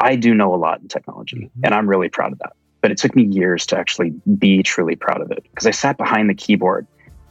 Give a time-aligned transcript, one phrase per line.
[0.00, 1.64] I do know a lot in technology, mm-hmm.
[1.64, 2.52] and I'm really proud of that.
[2.80, 5.98] But it took me years to actually be truly proud of it because I sat
[5.98, 6.86] behind the keyboard.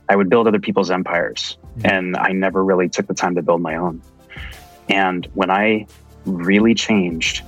[0.10, 1.88] I would build other people's empires, mm-hmm.
[1.88, 4.02] and I never really took the time to build my own.
[4.90, 5.88] And when I
[6.26, 7.44] really changed,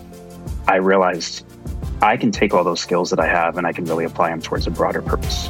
[0.68, 1.46] I realized
[2.02, 4.42] I can take all those skills that I have and I can really apply them
[4.42, 5.50] towards a broader purpose.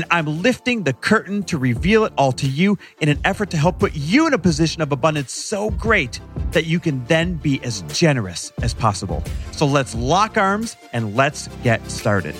[0.00, 3.58] and I'm lifting the curtain to reveal it all to you in an effort to
[3.58, 6.20] help put you in a position of abundance so great
[6.52, 9.22] that you can then be as generous as possible.
[9.52, 12.34] So let's lock arms and let's get started.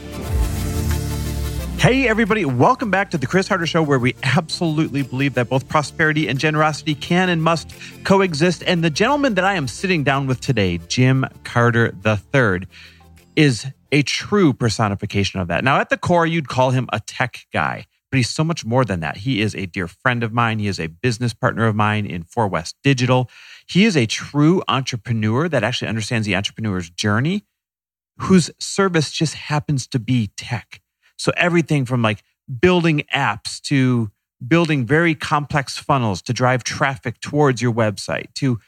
[1.78, 5.68] Hey, everybody, welcome back to the Chris Harder Show, where we absolutely believe that both
[5.68, 8.62] prosperity and generosity can and must coexist.
[8.66, 12.66] And the gentleman that I am sitting down with today, Jim Carter III,
[13.36, 15.64] is a true personification of that.
[15.64, 18.84] Now, at the core, you'd call him a tech guy, but he's so much more
[18.84, 19.18] than that.
[19.18, 20.58] He is a dear friend of mine.
[20.58, 23.30] He is a business partner of mine in Four West Digital.
[23.66, 27.44] He is a true entrepreneur that actually understands the entrepreneur's journey,
[28.18, 30.80] whose service just happens to be tech.
[31.16, 32.22] So everything from like
[32.60, 34.10] building apps to
[34.46, 38.58] building very complex funnels to drive traffic towards your website to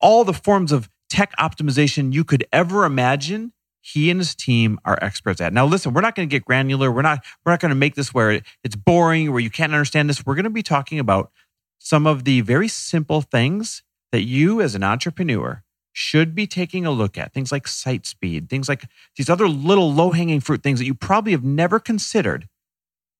[0.00, 4.98] all the forms of tech optimization you could ever imagine he and his team are
[5.00, 5.52] experts at.
[5.52, 6.90] Now, listen, we're not going to get granular.
[6.92, 10.08] We're not we're not going to make this where it's boring, where you can't understand
[10.08, 10.24] this.
[10.24, 11.30] We're going to be talking about
[11.78, 16.90] some of the very simple things that you as an entrepreneur should be taking a
[16.90, 17.32] look at.
[17.32, 18.84] Things like site speed, things like
[19.16, 22.48] these other little low-hanging fruit things that you probably have never considered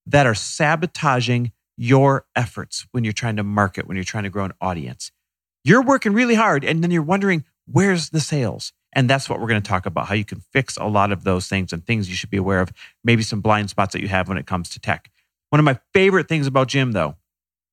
[0.06, 4.44] that are sabotaging your efforts when you're trying to market, when you're trying to grow
[4.44, 5.10] an audience.
[5.64, 8.72] You're working really hard and then you're wondering, where's the sales?
[8.92, 11.24] And that's what we're going to talk about how you can fix a lot of
[11.24, 12.72] those things and things you should be aware of,
[13.04, 15.10] maybe some blind spots that you have when it comes to tech.
[15.50, 17.16] One of my favorite things about Jim, though,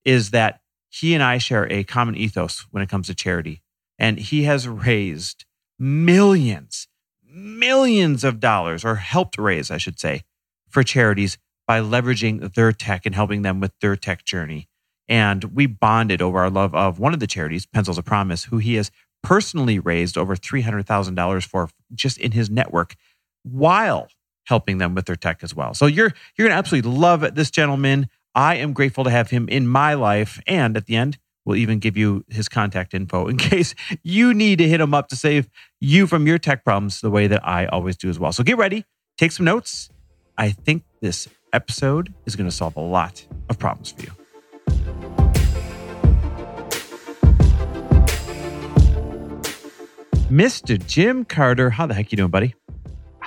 [0.05, 3.61] is that he and I share a common ethos when it comes to charity.
[3.99, 5.45] And he has raised
[5.79, 6.87] millions,
[7.23, 10.23] millions of dollars, or helped raise, I should say,
[10.69, 14.69] for charities by leveraging their tech and helping them with their tech journey.
[15.09, 18.57] And we bonded over our love of one of the charities, Pencils of Promise, who
[18.57, 18.91] he has
[19.27, 22.95] personally raised over $300,000 for just in his network
[23.43, 24.07] while
[24.45, 25.73] helping them with their tech as well.
[25.73, 28.07] So you're you're going to absolutely love this gentleman.
[28.33, 31.79] I am grateful to have him in my life and at the end we'll even
[31.79, 35.49] give you his contact info in case you need to hit him up to save
[35.81, 38.31] you from your tech problems the way that I always do as well.
[38.31, 38.85] So get ready,
[39.17, 39.89] take some notes.
[40.37, 44.16] I think this episode is going to solve a lot of problems for you.
[50.29, 50.85] Mr.
[50.85, 51.69] Jim Carter.
[51.69, 52.53] How the heck you doing, buddy?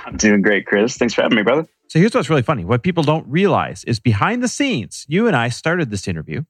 [0.05, 0.97] I'm doing great, Chris.
[0.97, 1.67] Thanks for having me, brother.
[1.87, 2.63] So here's what's really funny.
[2.63, 6.43] What people don't realize is behind the scenes, you and I started this interview,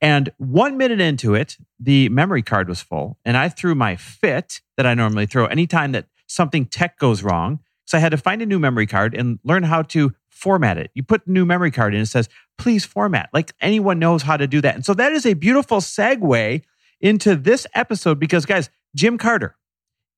[0.00, 4.60] and one minute into it, the memory card was full, and I threw my fit
[4.76, 7.58] that I normally throw anytime that something tech goes wrong.
[7.84, 10.90] So I had to find a new memory card and learn how to format it.
[10.94, 13.30] You put the new memory card in, it says, please format.
[13.32, 14.74] Like anyone knows how to do that.
[14.76, 16.62] And so that is a beautiful segue
[17.00, 19.56] into this episode because, guys, Jim Carter,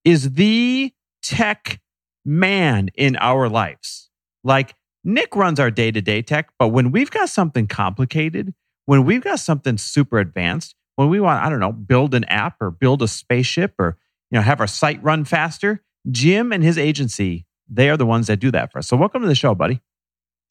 [0.04, 1.80] is the tech
[2.24, 4.10] man in our lives.
[4.44, 4.74] Like
[5.04, 8.54] Nick runs our day to day tech, but when we've got something complicated,
[8.86, 12.56] when we've got something super advanced, when we want, I don't know, build an app
[12.60, 13.96] or build a spaceship or,
[14.30, 18.26] you know, have our site run faster, Jim and his agency, they are the ones
[18.26, 18.88] that do that for us.
[18.88, 19.80] So welcome to the show, buddy.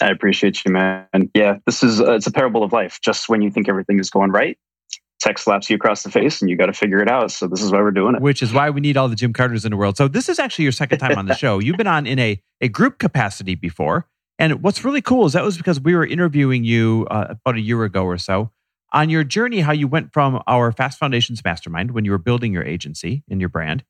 [0.01, 1.07] I appreciate you, man.
[1.33, 2.99] Yeah, this is, uh, it's a parable of life.
[3.03, 4.57] Just when you think everything is going right,
[5.19, 7.31] tech slaps you across the face and you got to figure it out.
[7.31, 8.21] So this is why we're doing it.
[8.21, 9.97] Which is why we need all the Jim Carters in the world.
[9.97, 11.59] So this is actually your second time on the show.
[11.59, 14.07] You've been on in a, a group capacity before.
[14.37, 17.61] And what's really cool is that was because we were interviewing you uh, about a
[17.61, 18.51] year ago or so
[18.91, 22.53] on your journey, how you went from our Fast Foundations Mastermind when you were building
[22.53, 23.83] your agency and your brand.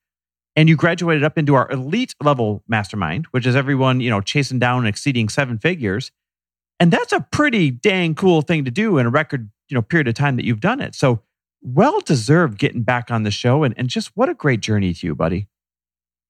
[0.56, 4.60] And you graduated up into our elite level mastermind, which is everyone, you know, chasing
[4.60, 6.12] down and exceeding seven figures.
[6.80, 10.08] And that's a pretty dang cool thing to do in a record you know period
[10.08, 10.96] of time that you've done it.
[10.96, 11.22] So
[11.62, 15.08] well deserved getting back on the show and, and just what a great journey to
[15.08, 15.48] you, buddy.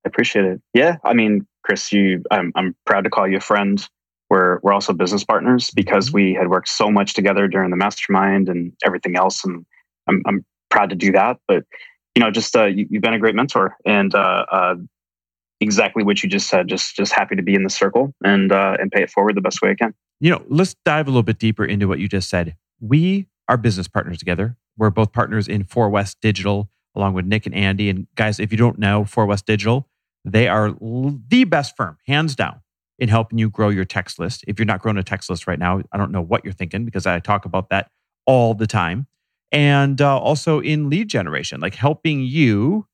[0.05, 0.61] I appreciate it.
[0.73, 0.97] Yeah.
[1.03, 3.85] I mean, Chris, you I'm I'm proud to call you a friend.
[4.29, 6.15] We're we're also business partners because mm-hmm.
[6.15, 9.43] we had worked so much together during the mastermind and everything else.
[9.43, 9.65] And
[10.07, 11.37] I'm I'm proud to do that.
[11.47, 11.63] But
[12.15, 14.75] you know, just uh, you, have been a great mentor, and uh, uh,
[15.61, 16.67] exactly what you just said.
[16.67, 19.41] Just just happy to be in the circle and uh, and pay it forward the
[19.41, 19.93] best way I can.
[20.19, 22.55] You know, let's dive a little bit deeper into what you just said.
[22.79, 24.57] We are business partners together.
[24.77, 27.89] We're both partners in Four West Digital, along with Nick and Andy.
[27.89, 29.89] And guys, if you don't know Four West Digital,
[30.23, 30.71] they are
[31.27, 32.61] the best firm, hands down,
[32.97, 34.43] in helping you grow your text list.
[34.47, 36.85] If you're not growing a text list right now, I don't know what you're thinking
[36.85, 37.89] because I talk about that
[38.25, 39.07] all the time.
[39.51, 42.87] And uh, also in lead generation, like helping you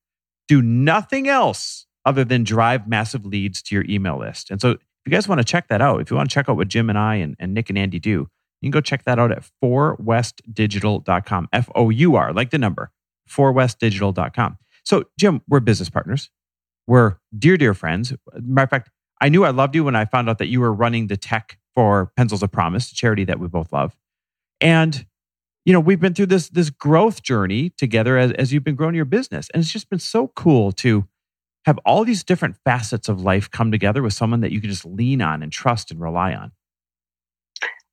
[0.48, 4.52] do nothing else other than drive massive leads to your email list.
[4.52, 6.48] And so if you guys want to check that out, if you want to check
[6.48, 8.30] out what Jim and I and, and Nick and Andy do,
[8.66, 11.50] you can go check that out at fourwestdigital.com.
[11.54, 12.92] F O U R, like the number,
[13.30, 14.58] fourwestdigital.com.
[14.84, 16.32] So, Jim, we're business partners.
[16.88, 18.12] We're dear, dear friends.
[18.34, 18.90] Matter of fact,
[19.22, 21.60] I knew I loved you when I found out that you were running the tech
[21.76, 23.96] for Pencils of Promise, a charity that we both love.
[24.60, 25.06] And,
[25.64, 28.96] you know, we've been through this, this growth journey together as, as you've been growing
[28.96, 29.48] your business.
[29.54, 31.08] And it's just been so cool to
[31.66, 34.86] have all these different facets of life come together with someone that you can just
[34.86, 36.52] lean on and trust and rely on.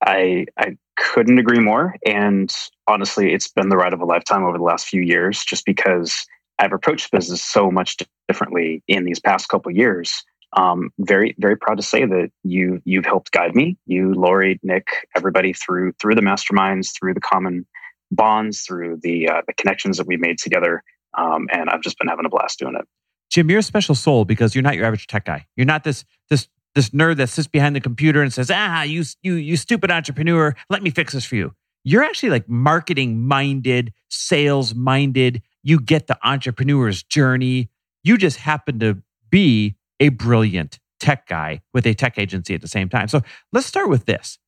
[0.05, 1.97] I I couldn't agree more.
[2.05, 2.53] And
[2.87, 6.27] honestly, it's been the ride of a lifetime over the last few years, just because
[6.59, 7.97] I've approached business so much
[8.29, 10.25] differently in these past couple years.
[10.55, 14.87] Um, very very proud to say that you you've helped guide me, you, Lori, Nick,
[15.17, 17.67] everybody through through the masterminds, through the common
[18.11, 20.83] bonds, through the uh, the connections that we made together.
[21.17, 22.87] Um, and I've just been having a blast doing it.
[23.31, 25.47] Jim, you're a special soul because you're not your average tech guy.
[25.57, 29.05] You're not this this this nerd that sits behind the computer and says, "Ah, you
[29.23, 31.55] you you stupid entrepreneur, let me fix this for you."
[31.85, 35.43] You're actually like marketing minded, sales minded.
[35.63, 37.71] You get the entrepreneur's journey.
[38.05, 42.69] You just happen to be a brilliant tech guy with a tech agency at the
[42.69, 43.09] same time.
[43.09, 43.23] So
[43.53, 44.39] let's start with this.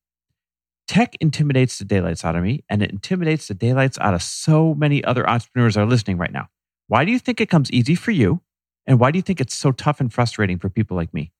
[0.87, 4.73] Tech intimidates the daylights out of me, and it intimidates the daylights out of so
[4.75, 6.47] many other entrepreneurs are listening right now.
[6.87, 8.41] Why do you think it comes easy for you?
[8.85, 11.31] And why do you think it's so tough and frustrating for people like me?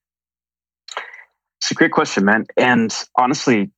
[1.60, 2.46] It's a great question, man.
[2.57, 3.72] And honestly,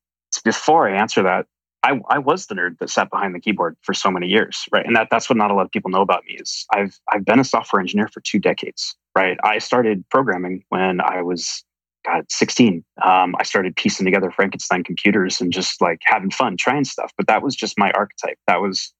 [0.43, 1.45] before I answer that,
[1.83, 4.85] I, I was the nerd that sat behind the keyboard for so many years, right?
[4.85, 7.23] And that, that's what not a lot of people know about me is I've I've
[7.23, 9.37] been a software engineer for two decades, right?
[9.43, 11.63] I started programming when I was
[12.05, 12.83] God 16.
[13.05, 17.11] Um, I started piecing together Frankenstein computers and just like having fun, trying stuff.
[17.15, 18.37] But that was just my archetype.
[18.47, 18.91] That was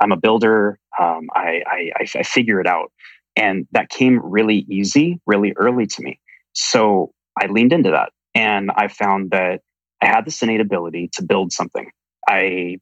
[0.00, 0.78] I'm a builder.
[1.00, 2.92] Um, I, I I figure it out.
[3.36, 6.20] And that came really easy, really early to me.
[6.52, 9.60] So I leaned into that and I found that
[10.00, 11.90] I had this innate ability to build something.
[12.28, 12.78] I,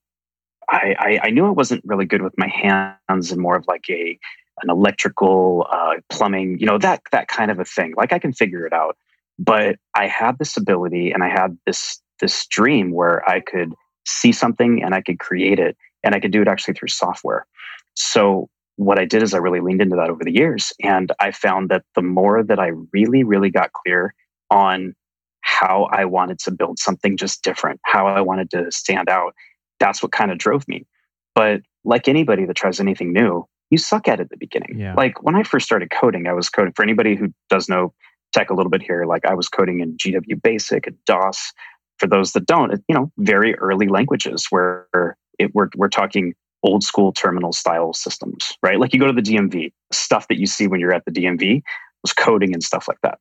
[0.68, 4.18] I, I knew I wasn't really good with my hands and more of like a,
[4.62, 7.94] an electrical, uh, plumbing, you know, that, that kind of a thing.
[7.96, 8.96] Like I can figure it out,
[9.38, 13.74] but I had this ability and I had this, this dream where I could
[14.06, 17.46] see something and I could create it and I could do it actually through software.
[17.94, 20.72] So what I did is I really leaned into that over the years.
[20.82, 24.14] And I found that the more that I really, really got clear
[24.50, 24.94] on
[25.42, 29.34] how I wanted to build something just different, how I wanted to stand out,
[29.78, 30.86] that's what kind of drove me.
[31.34, 34.78] But like anybody that tries anything new, you suck at it at the beginning.
[34.78, 34.94] Yeah.
[34.94, 37.94] Like when I first started coding, I was coding for anybody who does know
[38.32, 39.06] tech a little bit here.
[39.06, 41.52] Like I was coding in GW Basic and DOS.
[41.98, 46.82] For those that don't, you know, very early languages where it, we're, we're talking old
[46.82, 48.80] school terminal style systems, right?
[48.80, 51.62] Like you go to the DMV, stuff that you see when you're at the DMV
[52.02, 53.18] was coding and stuff like that.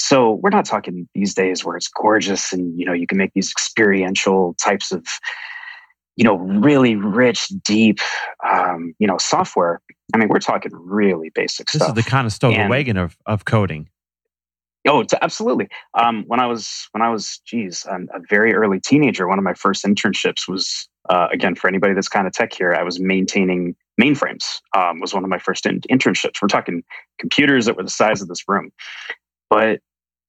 [0.00, 3.32] So we're not talking these days where it's gorgeous and you know you can make
[3.34, 5.06] these experiential types of
[6.16, 8.00] you know really rich, deep
[8.48, 9.80] um, you know software.
[10.14, 11.94] I mean, we're talking really basic this stuff.
[11.94, 13.88] This is the Conestoga and, wagon of of coding.
[14.88, 15.68] Oh, absolutely.
[15.92, 19.52] Um, when I was when I was, geez, a very early teenager, one of my
[19.52, 22.72] first internships was uh, again for anybody that's kind of tech here.
[22.72, 24.60] I was maintaining mainframes.
[24.74, 26.40] Um, was one of my first in- internships.
[26.40, 26.82] We're talking
[27.18, 28.72] computers that were the size of this room.
[29.50, 29.80] But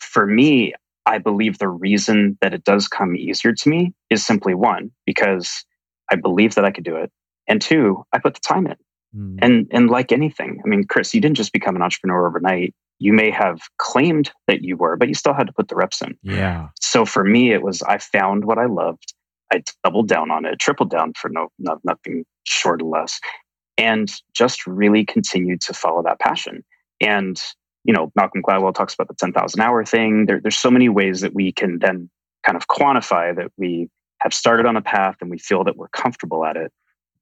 [0.01, 0.73] for me,
[1.05, 5.65] I believe the reason that it does come easier to me is simply one because
[6.11, 7.11] I believe that I could do it,
[7.47, 8.75] and two, I put the time in.
[9.15, 9.39] Mm.
[9.41, 13.13] And and like anything, I mean, Chris, you didn't just become an entrepreneur overnight you
[13.13, 16.15] may have claimed that you were, but you still had to put the reps in.
[16.21, 16.67] Yeah.
[16.79, 19.15] So for me, it was I found what I loved.
[19.51, 23.19] I doubled down on it, tripled down for no, no nothing short of less,
[23.75, 26.63] and just really continued to follow that passion.
[27.01, 27.41] And
[27.83, 30.25] you know, Malcolm Gladwell talks about the ten thousand hour thing.
[30.25, 32.09] There, there's so many ways that we can then
[32.45, 35.89] kind of quantify that we have started on a path and we feel that we're
[35.89, 36.71] comfortable at it.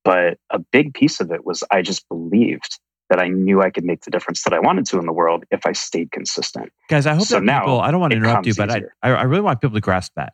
[0.04, 3.84] But a big piece of it was I just believed that I knew I could
[3.84, 6.72] make the difference that I wanted to in the world if I stayed consistent.
[6.90, 8.84] Guys, I hope so that now people, I don't want to interrupt you, but I,
[9.02, 10.34] I really want people to grasp that.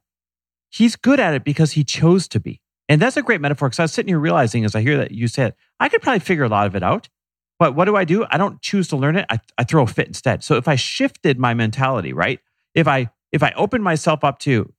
[0.70, 2.62] He's good at it because he chose to be.
[2.90, 5.12] And that's a great metaphor because I was sitting here realizing as I hear that
[5.12, 7.10] you said, I could probably figure a lot of it out.
[7.58, 8.26] But what do I do?
[8.30, 9.26] I don't choose to learn it.
[9.30, 10.44] I, I throw a fit instead.
[10.44, 12.40] So if I shifted my mentality, right?
[12.74, 14.74] If I if I opened myself up to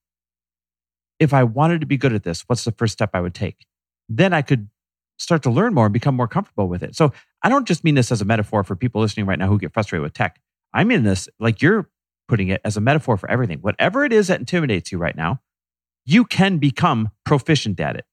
[1.18, 3.66] if I wanted to be good at this, what's the first step I would take?
[4.08, 4.68] Then I could
[5.18, 6.94] start to learn more and become more comfortable with it.
[6.94, 9.58] So I don't just mean this as a metaphor for people listening right now who
[9.58, 10.40] get frustrated with tech.
[10.74, 11.88] I mean this like you're
[12.28, 13.58] putting it as a metaphor for everything.
[13.60, 15.40] Whatever it is that intimidates you right now,
[16.04, 18.04] you can become proficient at it.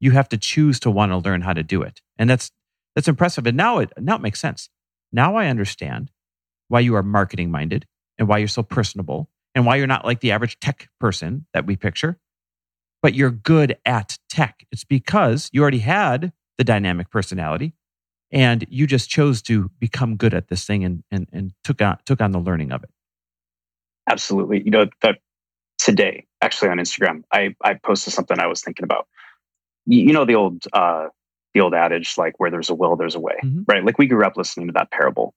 [0.00, 2.00] You have to choose to want to learn how to do it.
[2.18, 2.50] And that's
[2.98, 3.46] that's impressive.
[3.46, 4.70] And now it now it makes sense.
[5.12, 6.10] Now I understand
[6.66, 7.86] why you are marketing minded
[8.18, 11.64] and why you're so personable and why you're not like the average tech person that
[11.64, 12.18] we picture,
[13.00, 14.66] but you're good at tech.
[14.72, 17.72] It's because you already had the dynamic personality
[18.32, 21.98] and you just chose to become good at this thing and, and, and took on
[22.04, 22.90] took on the learning of it
[24.10, 25.18] absolutely you know that
[25.78, 29.06] today actually on instagram i i posted something i was thinking about
[29.86, 31.06] you, you know the old uh
[31.54, 33.62] the old adage like where there's a will there's a way mm-hmm.
[33.66, 35.34] right like we grew up listening to that parable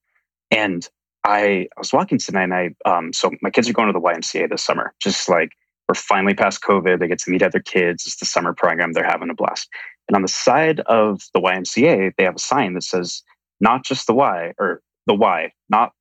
[0.49, 0.89] and
[1.23, 3.99] i i was walking tonight and i um so my kids are going to the
[3.99, 5.51] ymca this summer just like
[5.87, 9.03] we're finally past covid they get to meet other kids it's the summer program they're
[9.03, 9.69] having a blast
[10.11, 13.23] and on the side of the YMCA, they have a sign that says
[13.61, 15.93] not just the Y or the Y, not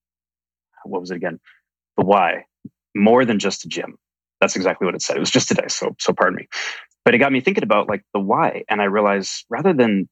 [0.84, 1.38] what was it again?
[1.96, 2.44] The Y,
[2.96, 3.96] more than just a gym.
[4.40, 5.16] That's exactly what it said.
[5.16, 6.48] It was just today, so so pardon me.
[7.04, 10.08] But it got me thinking about like the why, and I realized rather than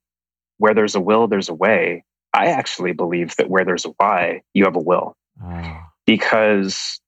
[0.59, 2.05] where there's a will, there's a way.
[2.33, 5.81] I actually believe that where there's a why, you have a will, oh.
[6.07, 7.01] because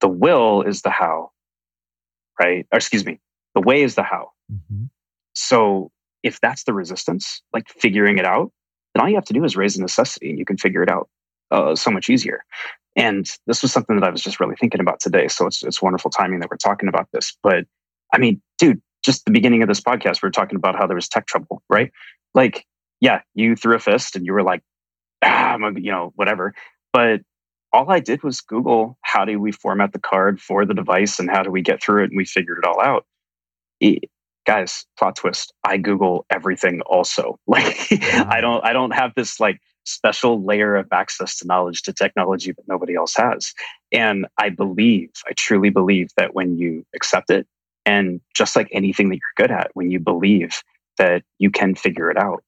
[0.00, 1.30] the will is the how,
[2.40, 2.66] right?
[2.72, 3.20] Or excuse me,
[3.54, 4.30] the way is the how.
[4.52, 4.84] Mm-hmm.
[5.34, 5.90] So
[6.22, 8.52] if that's the resistance, like figuring it out,
[8.94, 10.90] then all you have to do is raise a necessity and you can figure it
[10.90, 11.08] out
[11.50, 12.44] uh, so much easier.
[12.94, 15.28] And this was something that I was just really thinking about today.
[15.28, 17.36] So it's, it's wonderful timing that we're talking about this.
[17.42, 17.64] But
[18.12, 20.94] I mean, dude, just the beginning of this podcast, we were talking about how there
[20.94, 21.90] was tech trouble, right?
[22.34, 22.66] Like,
[23.00, 24.62] yeah, you threw a fist and you were like,
[25.22, 26.54] ah, you know, whatever.
[26.92, 27.22] But
[27.72, 31.30] all I did was Google how do we format the card for the device and
[31.30, 33.06] how do we get through it, and we figured it all out.
[33.80, 34.10] It,
[34.46, 35.52] guys, plot twist.
[35.64, 37.38] I Google everything also.
[37.46, 38.28] Like wow.
[38.30, 42.52] I don't I don't have this like special layer of access to knowledge to technology
[42.52, 43.52] that nobody else has.
[43.90, 47.46] And I believe, I truly believe that when you accept it,
[47.84, 50.62] and just like anything that you're good at, when you believe
[50.98, 52.42] that you can figure it out,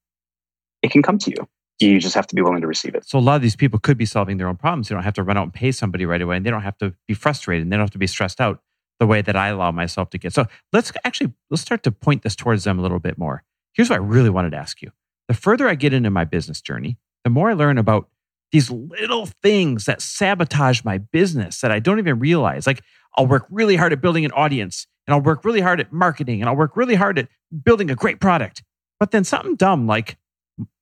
[0.81, 1.47] it can come to you.
[1.79, 3.05] You just have to be willing to receive it.
[3.05, 4.87] So a lot of these people could be solving their own problems.
[4.87, 6.77] They don't have to run out and pay somebody right away, and they don't have
[6.77, 8.61] to be frustrated, and they don't have to be stressed out
[8.99, 10.33] the way that I allow myself to get.
[10.33, 13.43] So let's actually let's start to point this towards them a little bit more.
[13.73, 14.91] Here's what I really wanted to ask you.
[15.27, 18.07] The further I get into my business journey, the more I learn about
[18.51, 22.65] these little things that sabotage my business that I don't even realize.
[22.65, 22.81] Like
[23.17, 26.41] I'll work really hard at building an audience and I'll work really hard at marketing
[26.41, 27.27] and I'll work really hard at
[27.63, 28.63] building a great product.
[28.99, 30.17] But then something dumb like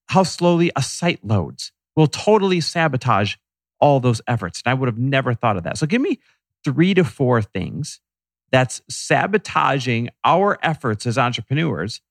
[0.08, 3.36] how slowly a site loads will totally sabotage
[3.80, 4.62] all those efforts.
[4.66, 5.78] And I would have never thought of that.
[5.78, 6.20] So give me
[6.64, 8.00] three to four things
[8.52, 12.02] that's sabotaging our efforts as entrepreneurs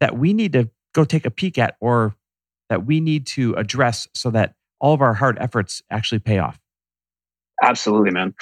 [0.00, 2.14] that we need to go take a peek at or
[2.68, 6.60] that we need to address so that all of our hard efforts actually pay off?
[7.62, 8.34] Absolutely, man.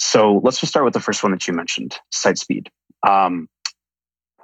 [0.00, 2.70] So let's just start with the first one that you mentioned site speed.
[3.06, 3.48] Um,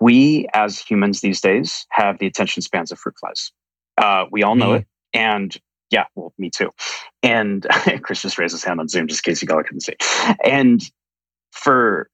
[0.01, 3.53] we as humans these days have the attention spans of fruit flies.
[3.97, 4.87] Uh, we all know it.
[5.15, 5.57] And
[5.91, 6.71] yeah, well, me too.
[7.23, 7.67] And
[8.03, 9.95] Chris just raised his hand on Zoom just in case you all couldn't see.
[10.45, 10.83] And
[11.53, 12.11] for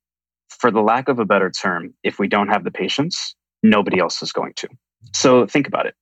[0.49, 3.35] for the lack of a better term, if we don't have the patience,
[3.65, 4.69] nobody else is going to.
[5.13, 5.97] So think about it.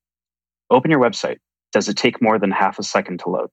[0.69, 1.39] Open your website.
[1.73, 3.49] Does it take more than half a second to load?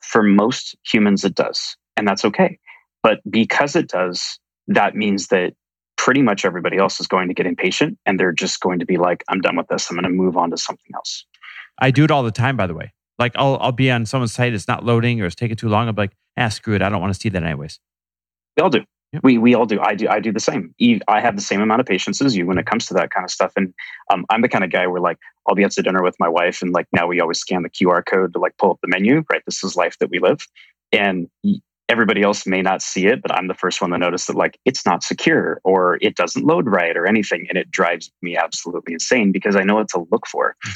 [0.00, 1.76] For most humans, it does.
[1.98, 2.58] And that's okay.
[3.02, 4.38] But because it does,
[4.68, 5.54] that means that
[5.96, 8.96] pretty much everybody else is going to get impatient and they're just going to be
[8.96, 9.90] like, I'm done with this.
[9.90, 11.26] I'm going to move on to something else.
[11.78, 12.92] I do it all the time, by the way.
[13.18, 15.88] Like I'll, I'll be on someone's site, it's not loading or it's taking too long.
[15.88, 16.82] I'm like, ah, screw it.
[16.82, 17.78] I don't want to see that anyways.
[18.56, 18.80] We all do.
[19.12, 19.24] Yep.
[19.24, 19.80] We we all do.
[19.80, 20.08] I do.
[20.08, 20.72] I do the same.
[21.08, 23.24] I have the same amount of patience as you when it comes to that kind
[23.24, 23.52] of stuff.
[23.56, 23.74] And
[24.08, 26.28] um, I'm the kind of guy where like I'll be out to dinner with my
[26.28, 28.88] wife, and like now we always scan the QR code to like pull up the
[28.88, 29.24] menu.
[29.28, 30.46] Right, this is life that we live,
[30.92, 31.28] and
[31.90, 34.58] everybody else may not see it, but I'm the first one to notice that like
[34.64, 38.94] it's not secure or it doesn't load right or anything, and it drives me absolutely
[38.94, 40.56] insane because I know what to look for.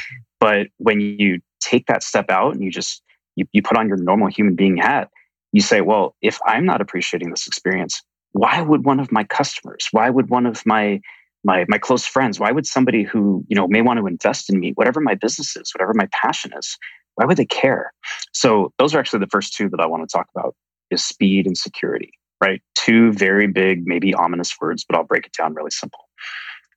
[0.41, 3.03] But when you take that step out and you just
[3.35, 5.09] you, you put on your normal human being hat,
[5.53, 8.03] you say, well, if I'm not appreciating this experience
[8.35, 11.01] why would one of my customers, why would one of my
[11.45, 14.61] my my close friends, why would somebody who you know may want to invest in
[14.61, 16.77] me, whatever my business is, whatever my passion is,
[17.15, 17.93] why would they care?
[18.33, 20.55] So those are actually the first two that I want to talk about
[20.91, 22.13] is speed and security,
[22.43, 22.63] right?
[22.75, 26.01] Two very big, maybe ominous words, but I'll break it down really simple.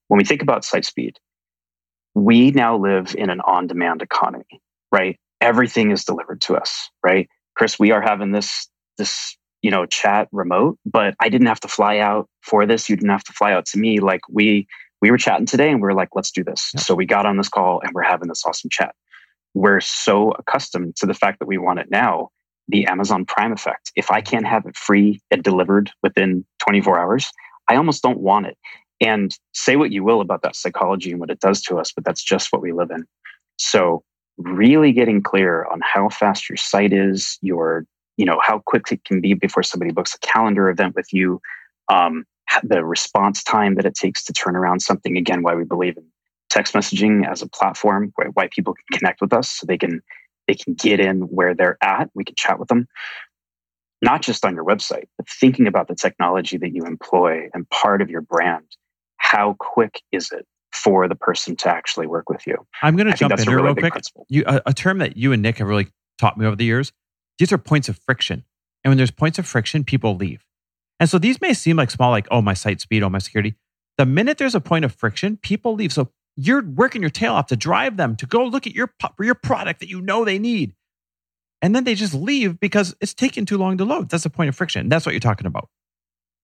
[0.08, 1.18] When we think about site speed,
[2.16, 4.62] we now live in an on demand economy,
[4.92, 5.20] right?
[5.42, 7.30] Everything is delivered to us, right?
[7.56, 11.68] Chris, we are having this, this, you know, chat remote, but I didn't have to
[11.68, 12.90] fly out for this.
[12.90, 14.00] You didn't have to fly out to me.
[14.00, 14.68] Like we,
[15.02, 16.72] we were chatting today and we are like, let's do this.
[16.78, 18.96] So we got on this call and we're having this awesome chat.
[19.54, 22.30] We're so accustomed to the fact that we want it now,
[22.68, 23.92] the Amazon Prime effect.
[23.96, 27.32] If I can't have it free and delivered within 24 hours,
[27.70, 28.58] I almost don't want it.
[29.00, 32.04] And say what you will about that psychology and what it does to us, but
[32.04, 33.06] that's just what we live in.
[33.58, 34.04] So
[34.38, 37.86] really getting clear on how fast your site is, your,
[38.18, 41.42] you know, how quick it can be before somebody books a calendar event with you,
[41.90, 42.26] um,
[42.64, 45.18] the response time that it takes to turn around something.
[45.18, 46.04] Again, why we believe in
[46.50, 50.02] text messaging as a platform, where, why people can connect with us, so they can
[50.48, 52.10] they can get in where they're at.
[52.14, 52.88] We can chat with them
[54.02, 58.02] not just on your website, but thinking about the technology that you employ and part
[58.02, 58.66] of your brand
[59.18, 62.56] how quick is it for the person to actually work with you?
[62.82, 64.04] I'm going to jump in here really real quick.
[64.30, 65.88] You, a, a term that you and Nick have really
[66.18, 66.94] taught me over the years.
[67.40, 68.46] These are points of friction,
[68.84, 70.46] and when there's points of friction, people leave.
[71.00, 73.56] And so these may seem like small, like oh my site speed, oh my security.
[73.98, 75.92] The minute there's a point of friction, people leave.
[75.92, 79.36] So you're working your tail off to drive them to go look at your your
[79.36, 80.74] product that you know they need,
[81.62, 84.10] and then they just leave because it's taking too long to load.
[84.10, 84.88] That's a point of friction.
[84.88, 85.70] That's what you're talking about.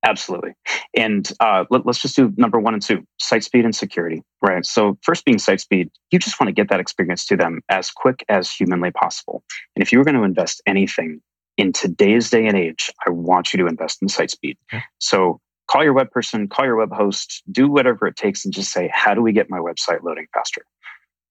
[0.05, 0.53] Absolutely.
[0.95, 4.65] And uh, let, us just do number one and two site speed and security, right?
[4.65, 7.89] So, first being site speed, you just want to get that experience to them as
[7.89, 9.43] quick as humanly possible.
[9.75, 11.21] And if you were going to invest anything
[11.55, 14.57] in today's day and age, I want you to invest in site speed.
[14.73, 14.83] Okay.
[15.00, 18.72] So, call your web person, call your web host, do whatever it takes, and just
[18.72, 20.65] say, how do we get my website loading faster?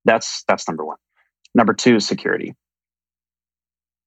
[0.04, 0.98] That's that's number one.
[1.54, 2.54] Number two is security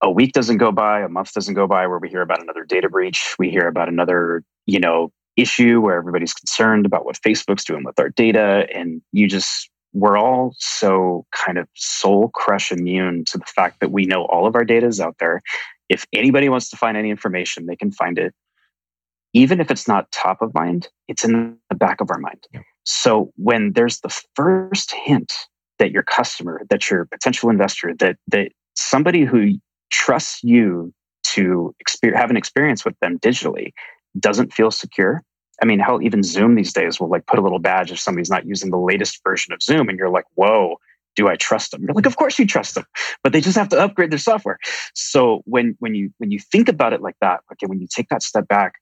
[0.05, 2.63] a week doesn't go by, a month doesn't go by where we hear about another
[2.63, 3.35] data breach.
[3.39, 7.99] We hear about another, you know, issue where everybody's concerned about what Facebook's doing with
[7.99, 8.67] our data.
[8.73, 13.91] And you just, we're all so kind of soul crush immune to the fact that
[13.91, 15.41] we know all of our data is out there.
[15.89, 18.33] If anybody wants to find any information, they can find it.
[19.35, 22.47] Even if it's not top of mind, it's in the back of our mind.
[22.85, 25.33] So when there's the first hint
[25.77, 29.59] that your customer, that your potential investor, that that somebody who
[29.91, 30.93] trusts you
[31.23, 33.73] to experience, have an experience with them digitally
[34.17, 35.21] doesn't feel secure.
[35.61, 38.29] I mean, hell, even Zoom these days will like put a little badge if somebody's
[38.29, 40.77] not using the latest version of Zoom, and you're like, whoa,
[41.17, 41.83] do I trust them?
[41.83, 42.85] You're like, of course you trust them,
[43.21, 44.59] but they just have to upgrade their software.
[44.93, 48.07] So when when you when you think about it like that, okay, when you take
[48.09, 48.75] that step back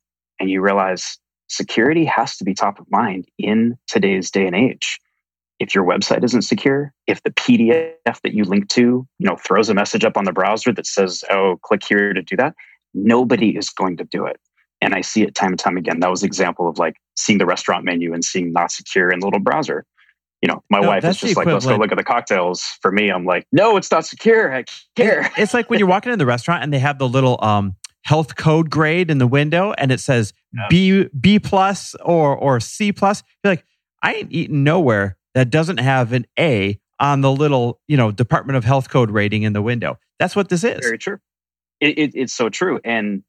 [0.43, 4.99] and you realize security has to be top of mind in today's day and age
[5.58, 9.69] if your website isn't secure, if the PDF that you link to, you know, throws
[9.69, 12.56] a message up on the browser that says, "Oh, click here to do that,"
[12.93, 14.38] nobody is going to do it.
[14.82, 16.01] And I see it time and time again.
[16.01, 19.19] That was an example of like seeing the restaurant menu and seeing not secure in
[19.19, 19.86] the little browser.
[20.41, 22.63] You know, my no, wife is just like, let's go look at the cocktails.
[22.82, 24.53] For me, I'm like, no, it's not secure.
[24.53, 24.65] I
[24.97, 25.32] care.
[25.38, 28.35] It's like when you're walking in the restaurant and they have the little um, health
[28.35, 30.67] code grade in the window and it says yeah.
[30.69, 33.23] B B plus or or C plus.
[33.43, 33.65] You're like,
[34.01, 38.57] I ain't eating nowhere that doesn't have an A on the little, you know, Department
[38.57, 39.97] of Health code rating in the window.
[40.19, 40.79] That's what this is.
[40.81, 41.17] Very true.
[41.79, 42.79] It, it, it's so true.
[42.83, 43.23] And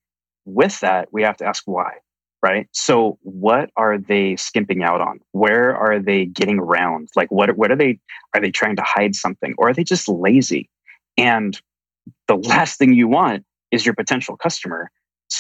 [0.45, 1.95] with that, we have to ask why,
[2.43, 2.69] right?
[2.73, 5.21] So, what are they skimping out on?
[5.33, 7.09] Where are they getting around?
[7.17, 7.99] Like, what what are they?
[8.35, 10.69] Are they trying to hide something, or are they just lazy?
[11.17, 11.59] And
[12.29, 14.91] the last thing you want is your potential customer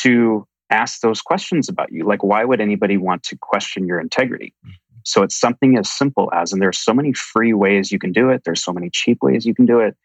[0.03, 2.05] to ask those questions about you.
[2.05, 4.53] Like, why would anybody want to question your integrity?
[4.65, 4.73] Mm-hmm.
[5.05, 8.31] So it's something as simple as, and there's so many free ways you can do
[8.31, 9.97] it, there's so many cheap ways you can do it.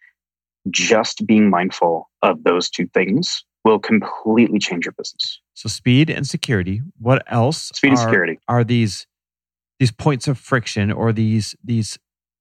[0.70, 5.40] Just being mindful of those two things will completely change your business.
[5.54, 6.82] So speed and security.
[7.00, 7.72] What else?
[7.74, 9.08] Speed are, and security are these
[9.80, 11.98] these points of friction or these these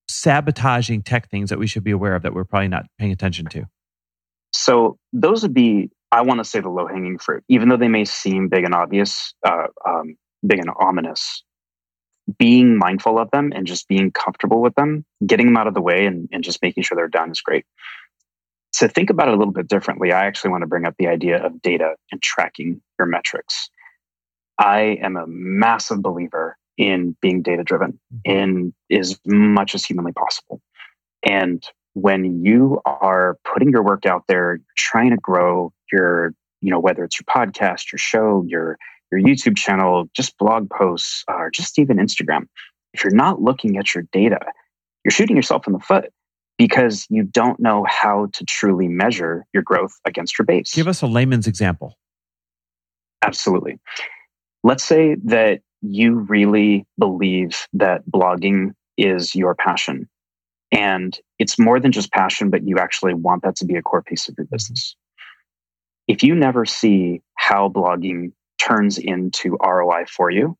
[0.09, 3.47] sabotaging tech things that we should be aware of that we're probably not paying attention
[3.47, 3.65] to.
[4.53, 7.89] So those would be, I want to say, the low hanging fruit, even though they
[7.89, 11.43] may seem big and obvious, uh, um, big and ominous
[12.37, 15.81] being mindful of them and just being comfortable with them, getting them out of the
[15.81, 17.65] way and, and just making sure they're done is great.
[18.75, 21.09] To think about it a little bit differently, I actually want to bring up the
[21.09, 23.71] idea of data and tracking your metrics.
[24.59, 28.31] I am a massive believer in being data driven mm-hmm.
[28.31, 30.61] in as much as humanly possible.
[31.27, 31.65] And
[32.01, 37.05] when you are putting your work out there, trying to grow your, you know, whether
[37.05, 38.79] it's your podcast, your show, your
[39.11, 42.43] your YouTube channel, just blog posts, or just even Instagram,
[42.93, 44.39] if you're not looking at your data,
[45.03, 46.11] you're shooting yourself in the foot
[46.59, 50.75] because you don't know how to truly measure your growth against your base.
[50.75, 51.97] Give us a layman's example.
[53.23, 53.79] Absolutely.
[54.63, 60.09] Let's say that you really believe that blogging is your passion
[60.71, 64.03] And it's more than just passion, but you actually want that to be a core
[64.03, 64.97] piece of your business.
[66.07, 70.57] If you never see how blogging turns into ROI for you,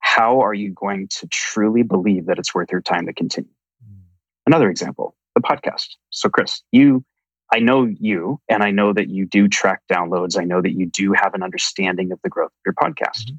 [0.00, 3.50] how are you going to truly believe that it's worth your time to continue?
[3.84, 4.00] Mm.
[4.46, 5.88] Another example, the podcast.
[6.10, 7.04] So, Chris, you,
[7.52, 10.38] I know you, and I know that you do track downloads.
[10.38, 13.26] I know that you do have an understanding of the growth of your podcast.
[13.26, 13.36] Mm-hmm.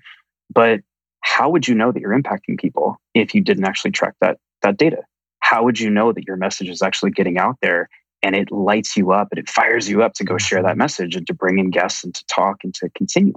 [0.53, 0.81] But
[1.21, 4.77] how would you know that you're impacting people if you didn't actually track that, that
[4.77, 5.03] data?
[5.47, 7.87] How would you know that your message is actually getting out there
[8.21, 11.15] and it lights you up and it fires you up to go share that message
[11.15, 13.33] and to bring in guests and to talk and to continue?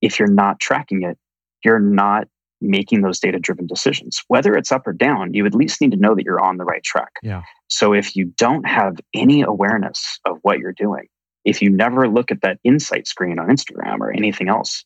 [0.00, 1.18] If you're not tracking it,
[1.64, 2.28] you're not
[2.60, 4.22] making those data driven decisions.
[4.28, 6.64] Whether it's up or down, you at least need to know that you're on the
[6.64, 7.10] right track.
[7.24, 7.42] Yeah.
[7.66, 11.08] So if you don't have any awareness of what you're doing,
[11.44, 14.84] if you never look at that insight screen on Instagram or anything else,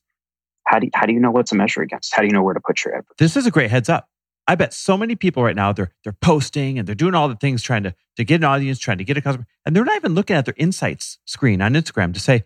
[0.67, 2.15] how do you, how do you know what to measure against?
[2.15, 3.19] How do you know where to put your effort?
[3.19, 4.09] This is a great heads up.
[4.49, 7.37] I bet so many people right now they're they're posting and they're doing all the
[7.37, 9.97] things trying to to get an audience, trying to get a customer, and they're not
[9.97, 12.45] even looking at their insights screen on Instagram to say,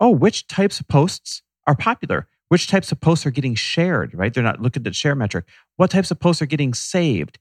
[0.00, 2.28] "Oh, which types of posts are popular?
[2.48, 4.32] Which types of posts are getting shared?" Right?
[4.32, 5.46] They're not looking at the share metric.
[5.76, 7.38] What types of posts are getting saved?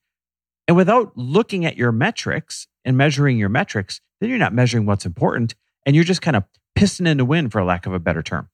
[0.68, 5.06] And without looking at your metrics and measuring your metrics, then you're not measuring what's
[5.06, 6.44] important, and you're just kind of
[6.78, 8.50] pissing in the wind, for lack of a better term.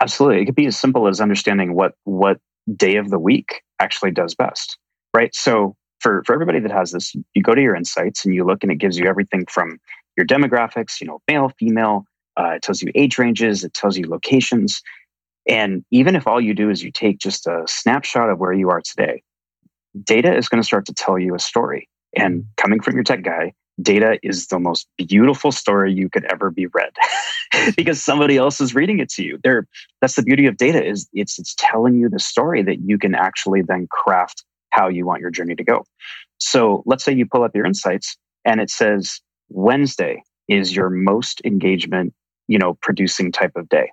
[0.00, 0.42] Absolutely.
[0.42, 2.40] It could be as simple as understanding what what
[2.76, 4.78] day of the week actually does best.
[5.14, 5.34] Right.
[5.34, 8.62] So for, for everybody that has this, you go to your insights and you look
[8.62, 9.78] and it gives you everything from
[10.16, 12.04] your demographics, you know, male, female,
[12.38, 14.82] uh, it tells you age ranges, it tells you locations.
[15.48, 18.70] And even if all you do is you take just a snapshot of where you
[18.70, 19.22] are today,
[20.04, 21.88] data is going to start to tell you a story.
[22.16, 26.50] And coming from your tech guy, data is the most beautiful story you could ever
[26.50, 26.92] be read
[27.76, 29.38] because somebody else is reading it to you.
[29.42, 29.66] There
[30.00, 33.14] that's the beauty of data is it's it's telling you the story that you can
[33.14, 35.84] actually then craft how you want your journey to go.
[36.38, 41.40] So let's say you pull up your insights and it says wednesday is your most
[41.44, 42.14] engagement
[42.48, 43.90] you know producing type of day.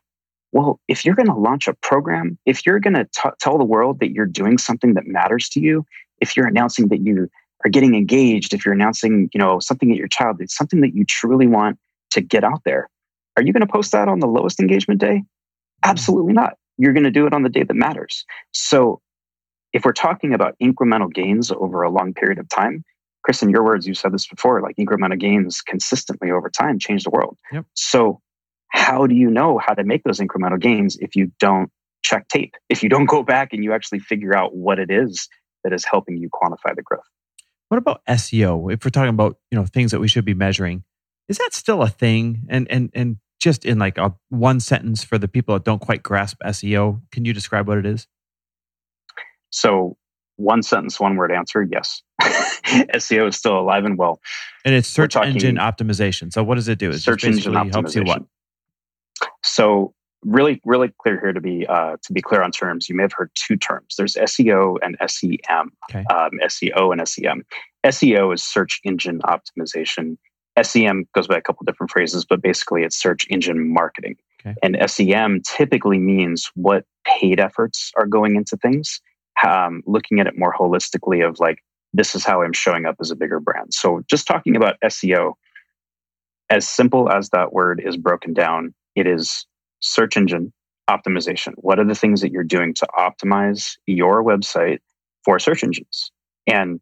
[0.52, 3.08] Well if you're going to launch a program if you're going to
[3.40, 5.86] tell the world that you're doing something that matters to you
[6.20, 7.30] if you're announcing that you
[7.66, 10.96] are getting engaged, if you're announcing, you know, something at your child, it's something that
[10.96, 11.78] you truly want
[12.12, 12.90] to get out there.
[13.38, 15.18] Are you going to post that on the lowest engagement day?
[15.18, 15.90] Mm-hmm.
[15.90, 16.54] Absolutely not.
[16.78, 18.26] You're going to do it on the day that matters.
[18.54, 19.02] So
[19.74, 22.84] if we're talking about incremental gains over a long period of time,
[23.24, 27.04] Chris, in your words, you said this before, like incremental gains consistently over time change
[27.04, 27.38] the world.
[27.52, 27.66] Yep.
[27.74, 28.22] So
[28.70, 31.70] how do you know how to make those incremental gains if you don't
[32.04, 32.56] check tape?
[32.70, 35.28] If you don't go back and you actually figure out what it is
[35.64, 37.04] that is helping you quantify the growth?
[37.70, 38.74] What about SEO?
[38.74, 40.84] If we're talking about, you know, things that we should be measuring,
[41.28, 42.46] is that still a thing?
[42.50, 46.04] And and and just in like a one sentence for the people that don't quite
[46.04, 48.08] grasp SEO, can you describe what it is?
[49.52, 49.98] So,
[50.36, 52.02] one sentence, one word answer, yes.
[52.22, 54.20] SEO is still alive and well.
[54.66, 56.32] And it's search engine optimization.
[56.32, 56.90] So what does it do?
[56.90, 58.24] It search engine optimization helps you what?
[59.44, 62.90] So really, really clear here to be uh, to be clear on terms.
[62.90, 63.96] You may have heard two terms.
[63.98, 65.72] There's SEO and SEM.
[65.90, 66.04] Okay.
[66.14, 67.46] Um, SEO and SEM.
[67.86, 70.18] SEO is search engine optimization.
[70.62, 74.18] SEM goes by a couple different phrases, but basically it's search engine marketing.
[74.46, 74.56] Okay.
[74.62, 79.02] And SEM typically means what paid efforts are going into things.
[79.46, 81.60] Um, looking at it more holistically of like
[81.94, 83.74] this is how I'm showing up as a bigger brand.
[83.74, 85.34] So just talking about SEO,
[86.50, 89.46] as simple as that word is broken down, it is
[89.80, 90.54] search engine
[90.90, 91.54] optimization.
[91.58, 94.80] What are the things that you're doing to optimize your website
[95.24, 96.12] for search engines?
[96.48, 96.80] And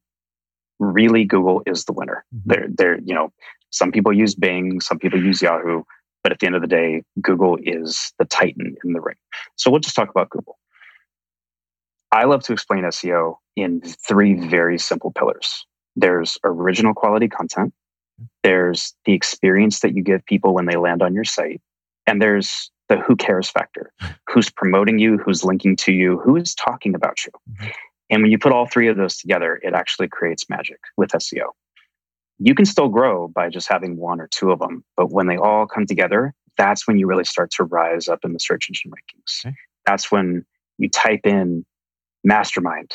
[0.80, 2.26] really, Google is the winner.
[2.34, 2.50] Mm-hmm.
[2.50, 3.32] They're, they're, you know,
[3.70, 5.84] some people use Bing, some people use Yahoo,
[6.24, 9.18] but at the end of the day, Google is the titan in the ring.
[9.56, 10.58] So we'll just talk about Google.
[12.12, 15.66] I love to explain SEO in three very simple pillars.
[15.96, 17.74] There's original quality content.
[18.44, 21.62] There's the experience that you give people when they land on your site.
[22.06, 23.92] And there's the who cares factor
[24.30, 27.32] who's promoting you, who's linking to you, who is talking about you.
[27.52, 27.68] Mm-hmm.
[28.10, 31.50] And when you put all three of those together, it actually creates magic with SEO.
[32.40, 35.38] You can still grow by just having one or two of them, but when they
[35.38, 38.92] all come together, that's when you really start to rise up in the search engine
[38.92, 39.46] rankings.
[39.46, 39.56] Okay.
[39.86, 40.46] That's when
[40.78, 41.66] you type in
[42.24, 42.92] mastermind,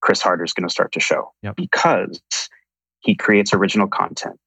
[0.00, 1.56] Chris Harder is going to start to show yep.
[1.56, 2.20] because
[3.00, 4.38] he creates original content.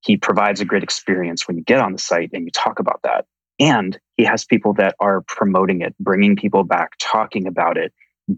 [0.00, 3.00] He provides a great experience when you get on the site and you talk about
[3.04, 3.26] that.
[3.58, 7.92] And he has people that are promoting it, bringing people back, talking about it,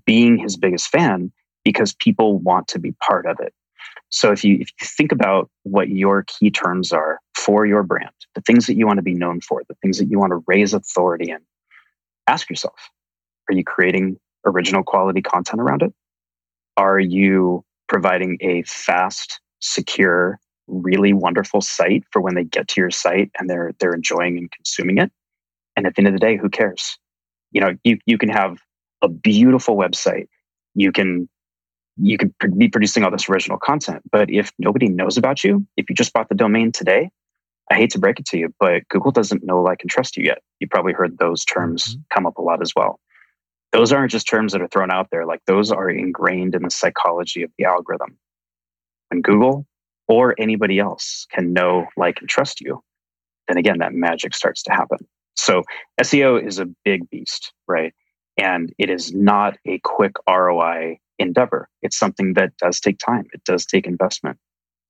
[0.05, 1.33] being his biggest fan
[1.65, 3.53] because people want to be part of it.
[4.09, 8.11] So if you, if you think about what your key terms are for your brand,
[8.35, 10.43] the things that you want to be known for, the things that you want to
[10.47, 11.39] raise authority in,
[12.27, 12.91] ask yourself,
[13.49, 15.93] are you creating original quality content around it?
[16.77, 22.91] Are you providing a fast secure, really wonderful site for when they get to your
[22.91, 25.12] site and they're they're enjoying and consuming it.
[25.77, 26.99] And at the end of the day, who cares?
[27.53, 28.59] You know, you you can have
[29.03, 30.29] a beautiful website.
[30.75, 31.29] You can
[31.97, 35.89] you could be producing all this original content, but if nobody knows about you, if
[35.89, 37.11] you just bought the domain today,
[37.71, 40.25] I hate to break it to you, but Google doesn't know, like, and trust you
[40.25, 40.43] yet.
[40.61, 42.01] You probably heard those terms mm-hmm.
[42.12, 43.01] come up a lot as well.
[43.73, 46.71] Those aren't just terms that are thrown out there, like, those are ingrained in the
[46.71, 48.17] psychology of the algorithm.
[49.11, 49.67] When Google
[50.07, 52.83] or anybody else can know, like, and trust you,
[53.49, 54.99] then again, that magic starts to happen.
[55.37, 55.62] So
[56.01, 57.92] SEO is a big beast, right?
[58.38, 61.68] And it is not a quick ROI endeavor.
[61.83, 64.38] It's something that does take time, it does take investment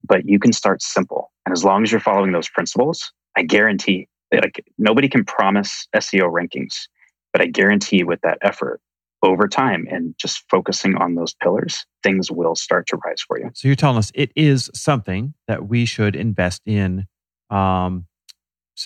[0.07, 1.33] but you can start simple.
[1.45, 6.33] And as long as you're following those principles, I guarantee like nobody can promise SEO
[6.33, 6.89] rankings,
[7.33, 8.81] but I guarantee with that effort
[9.23, 13.51] over time and just focusing on those pillars, things will start to rise for you.
[13.55, 17.07] So you're telling us it is something that we should invest in,
[17.51, 18.07] um,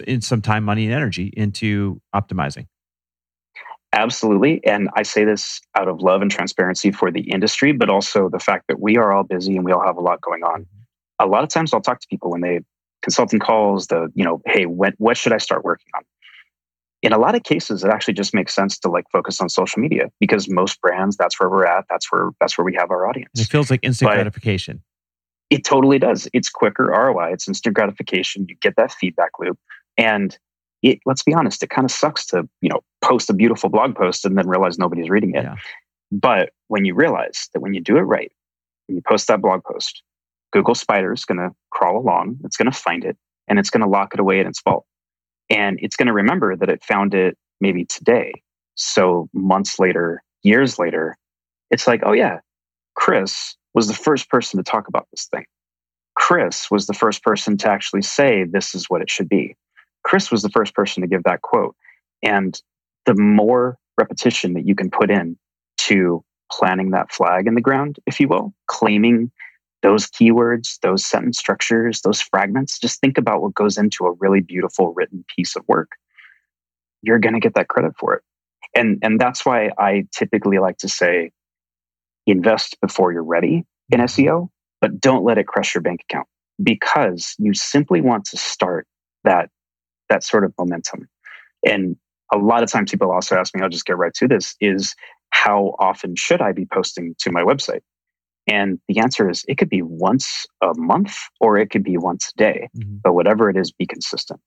[0.06, 2.66] in some time, money, and energy into optimizing.
[3.92, 4.64] Absolutely.
[4.64, 8.38] And I say this out of love and transparency for the industry, but also the
[8.38, 11.26] fact that we are all busy and we all have a lot going on mm-hmm.
[11.26, 12.60] a lot of times I'll talk to people when they
[13.02, 16.02] consulting calls, the, you know, hey, when, what should I start working on?
[17.02, 19.80] In a lot of cases, it actually just makes sense to like focus on social
[19.80, 21.86] media because most brands, that's where we're at.
[21.88, 23.30] That's where that's where we have our audience.
[23.36, 24.82] it feels like instant but gratification.
[25.48, 26.28] It totally does.
[26.34, 27.32] It's quicker ROI.
[27.32, 28.44] It's instant gratification.
[28.48, 29.58] You get that feedback loop,
[30.00, 30.36] and
[30.82, 30.98] it.
[31.06, 31.62] Let's be honest.
[31.62, 34.78] It kind of sucks to you know post a beautiful blog post and then realize
[34.78, 35.44] nobody's reading it.
[35.44, 35.56] Yeah.
[36.10, 38.32] But when you realize that when you do it right,
[38.86, 40.02] when you post that blog post,
[40.52, 43.16] Google Spider is going to crawl along, it's going to find it,
[43.48, 44.84] and it's going to lock it away in its vault.
[45.48, 48.32] And it's going to remember that it found it maybe today.
[48.74, 51.16] So months later, years later,
[51.70, 52.38] it's like, oh, yeah,
[52.94, 55.44] Chris was the first person to talk about this thing.
[56.16, 59.56] Chris was the first person to actually say, this is what it should be.
[60.04, 61.76] Chris was the first person to give that quote.
[62.22, 62.60] And
[63.06, 65.38] the more repetition that you can put in
[65.78, 69.30] to planting that flag in the ground, if you will, claiming
[69.82, 74.40] those keywords, those sentence structures, those fragments, just think about what goes into a really
[74.40, 75.90] beautiful written piece of work.
[77.02, 78.22] You're going to get that credit for it.
[78.74, 81.32] And, and that's why I typically like to say
[82.26, 84.04] invest before you're ready in mm-hmm.
[84.04, 84.48] SEO,
[84.80, 86.28] but don't let it crush your bank account
[86.62, 88.86] because you simply want to start
[89.24, 89.48] that,
[90.10, 91.08] that sort of momentum.
[91.66, 91.96] And
[92.32, 94.94] a lot of times people also ask me, I'll just get right to this, is
[95.30, 97.80] how often should I be posting to my website?
[98.46, 102.32] And the answer is it could be once a month or it could be once
[102.34, 102.68] a day.
[102.76, 102.96] Mm-hmm.
[103.02, 104.40] But whatever it is, be consistent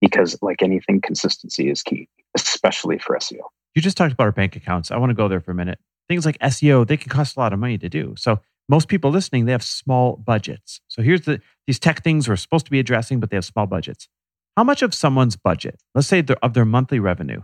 [0.00, 3.40] because, like anything, consistency is key, especially for SEO.
[3.74, 4.90] You just talked about our bank accounts.
[4.90, 5.78] I want to go there for a minute.
[6.08, 8.14] Things like SEO, they can cost a lot of money to do.
[8.16, 10.80] So, most people listening, they have small budgets.
[10.88, 13.66] So, here's the these tech things we're supposed to be addressing, but they have small
[13.66, 14.08] budgets.
[14.58, 17.42] How much of someone's budget, let's say of their monthly revenue,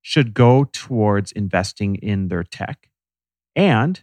[0.00, 2.88] should go towards investing in their tech?
[3.54, 4.02] And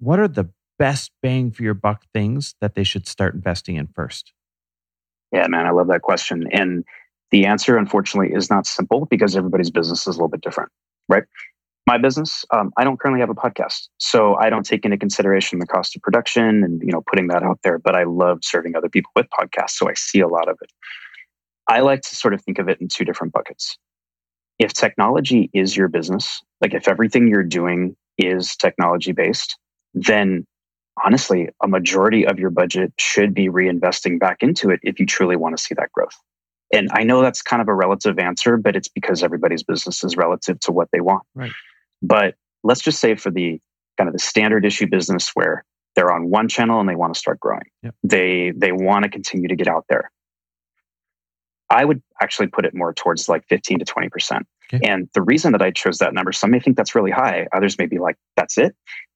[0.00, 3.86] what are the best bang for your buck things that they should start investing in
[3.94, 4.32] first?
[5.30, 6.48] Yeah, man, I love that question.
[6.50, 6.82] And
[7.30, 10.72] the answer, unfortunately, is not simple because everybody's business is a little bit different,
[11.08, 11.22] right?
[11.86, 15.60] My business, um, I don't currently have a podcast, so I don't take into consideration
[15.60, 17.78] the cost of production and you know putting that out there.
[17.78, 20.72] But I love serving other people with podcasts, so I see a lot of it.
[21.68, 23.76] I like to sort of think of it in two different buckets.
[24.58, 29.56] If technology is your business, like if everything you're doing is technology based,
[29.94, 30.46] then
[31.04, 35.36] honestly, a majority of your budget should be reinvesting back into it if you truly
[35.36, 36.16] want to see that growth.
[36.72, 40.16] And I know that's kind of a relative answer, but it's because everybody's business is
[40.16, 41.22] relative to what they want.
[41.34, 41.52] Right.
[42.02, 43.60] But let's just say for the
[43.96, 45.64] kind of the standard issue business where
[45.96, 47.64] they're on one channel and they want to start growing.
[47.82, 47.94] Yep.
[48.04, 50.10] They they want to continue to get out there.
[51.70, 54.42] I would actually put it more towards like 15 to 20%.
[54.72, 54.86] Okay.
[54.88, 57.78] And the reason that I chose that number, some may think that's really high, others
[57.78, 58.74] may be like, that's it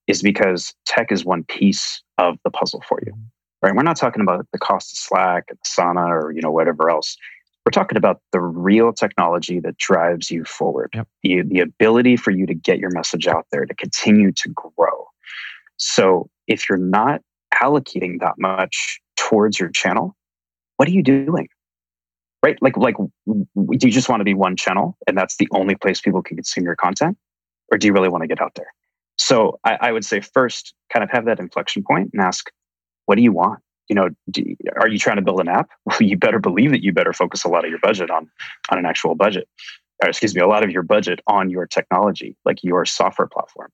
[0.09, 3.13] is because tech is one piece of the puzzle for you.
[3.13, 3.67] Mm-hmm.
[3.67, 3.75] Right?
[3.77, 7.17] We're not talking about the cost of Slack and Asana or you know whatever else.
[7.65, 10.91] We're talking about the real technology that drives you forward.
[10.95, 11.09] Yep.
[11.23, 15.07] The, the ability for you to get your message out there to continue to grow.
[15.77, 17.21] So if you're not
[17.55, 20.17] allocating that much towards your channel,
[20.77, 21.47] what are you doing?
[22.43, 22.59] Right?
[22.61, 23.47] Like like do
[23.87, 26.65] you just want to be one channel and that's the only place people can consume
[26.65, 27.17] your content?
[27.71, 28.73] Or do you really want to get out there?
[29.17, 32.51] So I, I, would say first, kind of have that inflection point and ask,
[33.07, 33.61] what do you want?
[33.89, 35.71] You know, do, are you trying to build an app?
[35.87, 38.31] Well, you better believe that you better focus a lot of your budget on
[38.71, 39.49] on an actual budget,
[40.03, 43.71] or excuse me, a lot of your budget on your technology, like your software platform.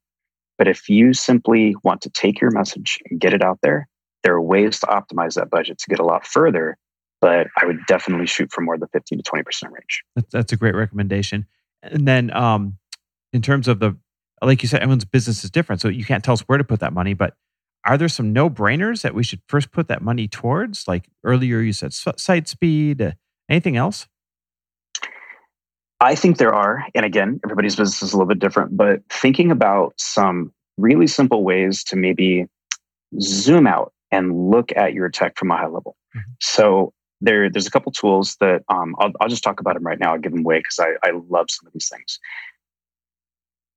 [0.58, 3.88] But if you simply want to take your message and get it out there,
[4.24, 6.76] There are ways to optimize that budget to get a lot further,
[7.20, 10.02] but I would definitely shoot for more the 15 to 20% range.
[10.14, 11.46] That's, that's a great recommendation.
[11.82, 12.78] And then, um,
[13.32, 13.96] in terms of the,
[14.42, 15.80] like you said, everyone's business is different.
[15.80, 17.34] So you can't tell us where to put that money, but
[17.84, 20.86] are there some no brainers that we should first put that money towards?
[20.86, 23.12] Like earlier, you said site speed, uh,
[23.48, 24.06] anything else?
[26.00, 26.84] I think there are.
[26.94, 31.42] And again, everybody's business is a little bit different, but thinking about some really simple
[31.42, 32.46] ways to maybe
[33.20, 35.96] zoom out and look at your tech from a high level.
[36.16, 36.30] Mm-hmm.
[36.40, 39.98] So there, there's a couple tools that um, I'll, I'll, just talk about them right
[39.98, 40.12] now.
[40.12, 42.18] I'll give them away because I, I love some of these things.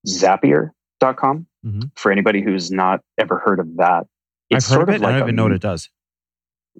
[0.07, 1.81] Zapier.com, mm-hmm.
[1.95, 4.05] for anybody who's not ever heard of that.
[4.49, 5.01] It's I've heard sort of, it.
[5.01, 5.89] Like I don't even know what it does.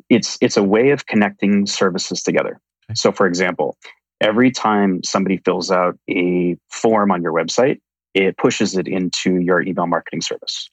[0.10, 2.60] It's, it's a way of connecting services together.
[2.90, 2.96] Okay.
[2.96, 3.78] So, for example,
[4.20, 7.80] every time somebody fills out a form on your website,
[8.14, 10.70] it pushes it into your email marketing service.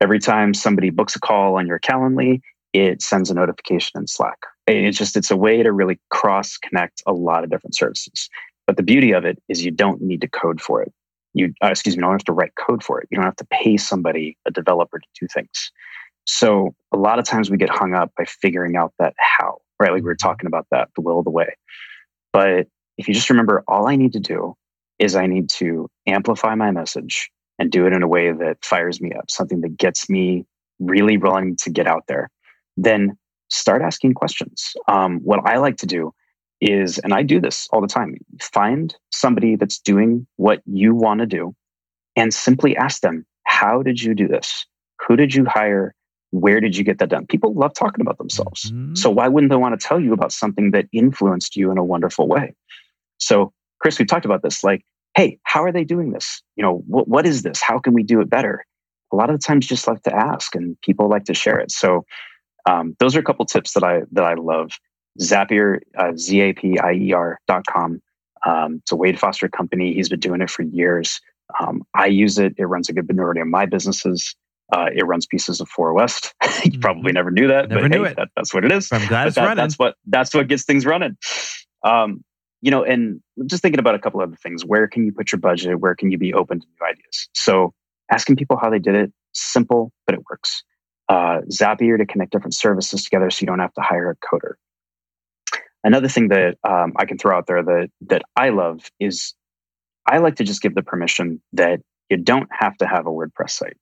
[0.00, 2.40] Every time somebody books a call on your Calendly,
[2.72, 4.38] it sends a notification in Slack.
[4.76, 8.28] It's just it's a way to really cross connect a lot of different services.
[8.66, 10.92] But the beauty of it is you don't need to code for it.
[11.34, 13.08] You uh, excuse me, you don't have to write code for it.
[13.10, 15.72] You don't have to pay somebody, a developer, to do things.
[16.26, 19.90] So a lot of times we get hung up by figuring out that how, right?
[19.90, 21.54] Like we were talking about that, the will of the way.
[22.32, 24.54] But if you just remember, all I need to do
[24.98, 29.00] is I need to amplify my message and do it in a way that fires
[29.00, 30.44] me up, something that gets me
[30.78, 32.30] really willing to get out there.
[32.76, 33.16] Then
[33.50, 34.72] start asking questions.
[34.88, 36.12] Um, what I like to do
[36.60, 41.20] is, and I do this all the time, find somebody that's doing what you want
[41.20, 41.54] to do
[42.16, 44.66] and simply ask them, How did you do this?
[45.06, 45.94] Who did you hire?
[46.32, 47.26] Where did you get that done?
[47.26, 48.70] People love talking about themselves.
[48.70, 48.94] Mm-hmm.
[48.94, 51.84] So why wouldn't they want to tell you about something that influenced you in a
[51.84, 52.54] wonderful way?
[53.18, 54.62] So, Chris, we talked about this.
[54.62, 54.84] Like,
[55.16, 56.42] hey, how are they doing this?
[56.56, 57.60] You know, what, what is this?
[57.60, 58.64] How can we do it better?
[59.12, 61.72] A lot of the times, just like to ask, and people like to share it.
[61.72, 62.04] So,
[62.66, 64.72] um, those are a couple tips that I that I love.
[65.20, 68.00] Zapier, uh, Z A P I E R dot com.
[68.46, 69.92] Um, it's a Wade Foster company.
[69.92, 71.20] He's been doing it for years.
[71.58, 72.54] Um, I use it.
[72.56, 74.34] It runs a good majority of my businesses.
[74.72, 76.32] Uh, it runs pieces of 4 West.
[76.42, 76.80] you mm-hmm.
[76.80, 78.16] probably never knew that, never but knew hey, it.
[78.16, 78.88] That, that's what it is.
[78.92, 79.56] I'm glad it's that, running.
[79.56, 81.16] That's what that's what gets things running.
[81.84, 82.22] Um,
[82.60, 84.64] you know, and just thinking about a couple other things.
[84.64, 85.80] Where can you put your budget?
[85.80, 87.28] Where can you be open to new ideas?
[87.34, 87.74] So
[88.10, 90.62] asking people how they did it, simple, but it works.
[91.10, 94.52] Uh, Zapier to connect different services together so you don't have to hire a coder.
[95.82, 99.34] Another thing that um, I can throw out there that that I love is
[100.06, 103.50] I like to just give the permission that you don't have to have a WordPress
[103.50, 103.76] site.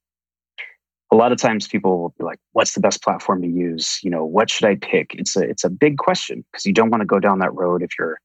[1.12, 3.98] A lot of times people will be like, what's the best platform to use?
[4.02, 5.14] You know, what should I pick?
[5.14, 7.82] It's a it's a big question because you don't want to go down that road
[7.82, 8.18] if you're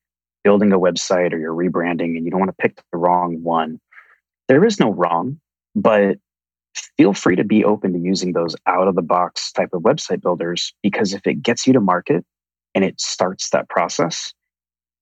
[0.45, 3.81] building a website or you're rebranding and you don't want to pick the wrong one.
[4.47, 5.41] There is no wrong,
[5.75, 6.19] but
[6.97, 10.21] feel free to be open to using those out of the box type of website
[10.21, 12.25] builders because if it gets you to market
[12.75, 14.33] and it starts that process,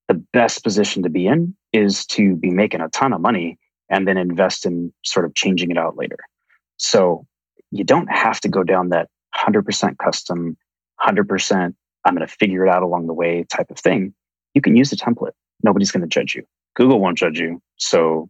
[0.07, 3.57] the best position to be in is to be making a ton of money
[3.89, 6.17] and then invest in sort of changing it out later.
[6.77, 7.25] So
[7.71, 9.07] you don't have to go down that
[9.38, 10.57] 100% custom,
[11.05, 14.13] 100% I'm going to figure it out along the way type of thing
[14.53, 15.31] you can use a template.
[15.63, 16.43] Nobody's going to judge you.
[16.75, 17.62] Google won't judge you.
[17.77, 18.29] So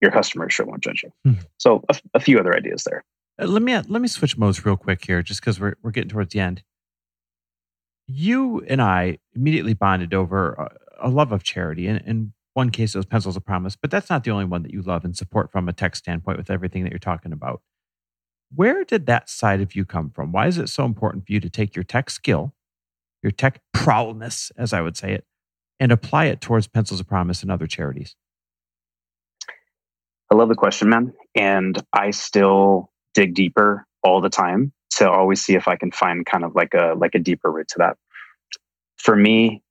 [0.00, 1.12] your customers sure won't judge you.
[1.24, 1.40] Hmm.
[1.58, 3.04] So a, a, few other ideas there.
[3.40, 6.10] Uh, let me let me switch modes real quick here, just because we're we're getting
[6.10, 6.62] towards the end.
[8.06, 12.94] You and I immediately bonded over a, a love of charity, and in one case
[12.94, 15.16] it was Pencils of Promise, but that's not the only one that you love and
[15.16, 17.60] support from a tech standpoint with everything that you're talking about.
[18.54, 20.32] Where did that side of you come from?
[20.32, 22.54] Why is it so important for you to take your tech skill,
[23.22, 25.26] your tech prowess, as I would say it,
[25.78, 28.16] and apply it towards Pencils of Promise and other charities?
[30.30, 31.12] I love the question, man.
[31.34, 36.24] And I still dig deeper all the time to always see if I can find
[36.24, 37.96] kind of like a like a deeper root to that.
[38.98, 39.62] For me,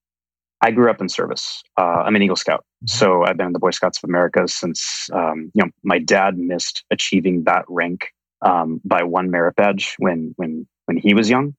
[0.61, 1.63] I grew up in service.
[1.77, 2.87] Uh, I'm an Eagle Scout, mm-hmm.
[2.87, 6.37] so I've been in the Boy Scouts of America since um, you know my dad
[6.37, 11.55] missed achieving that rank um, by one merit badge when when when he was young.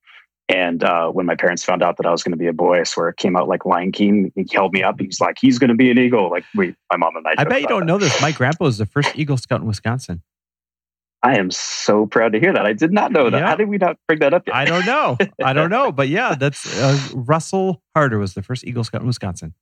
[0.49, 2.81] And uh, when my parents found out that I was going to be a boy,
[2.81, 4.33] I swear it came out like Lion King.
[4.37, 5.01] He held me up.
[5.01, 6.31] He's like, he's going to be an eagle.
[6.31, 7.35] Like we, my mom and I.
[7.39, 7.87] I bet you don't that.
[7.87, 8.21] know this.
[8.23, 10.23] My grandpa was the first Eagle Scout in Wisconsin.
[11.23, 12.65] I am so proud to hear that.
[12.65, 13.41] I did not know that.
[13.41, 13.47] Yeah.
[13.47, 14.55] How did we not bring that up yet?
[14.55, 15.17] I don't know.
[15.43, 15.91] I don't know.
[15.91, 19.55] But yeah, that's uh, Russell Harder was the first Eagle Scout in Wisconsin.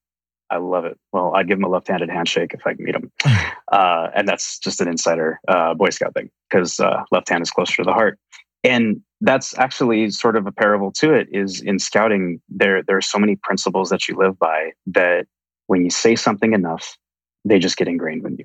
[0.51, 0.99] I love it.
[1.11, 3.11] Well, I'd give him a left-handed handshake if I can meet him,
[3.73, 7.51] uh, and that's just an insider uh, Boy Scout thing because uh, left hand is
[7.51, 8.19] closer to the heart.
[8.63, 13.03] And that's actually sort of a parable to it is in scouting, there, there are
[13.03, 15.27] so many principles that you live by that
[15.67, 16.99] when you say something enough,
[17.45, 18.45] they just get ingrained in you.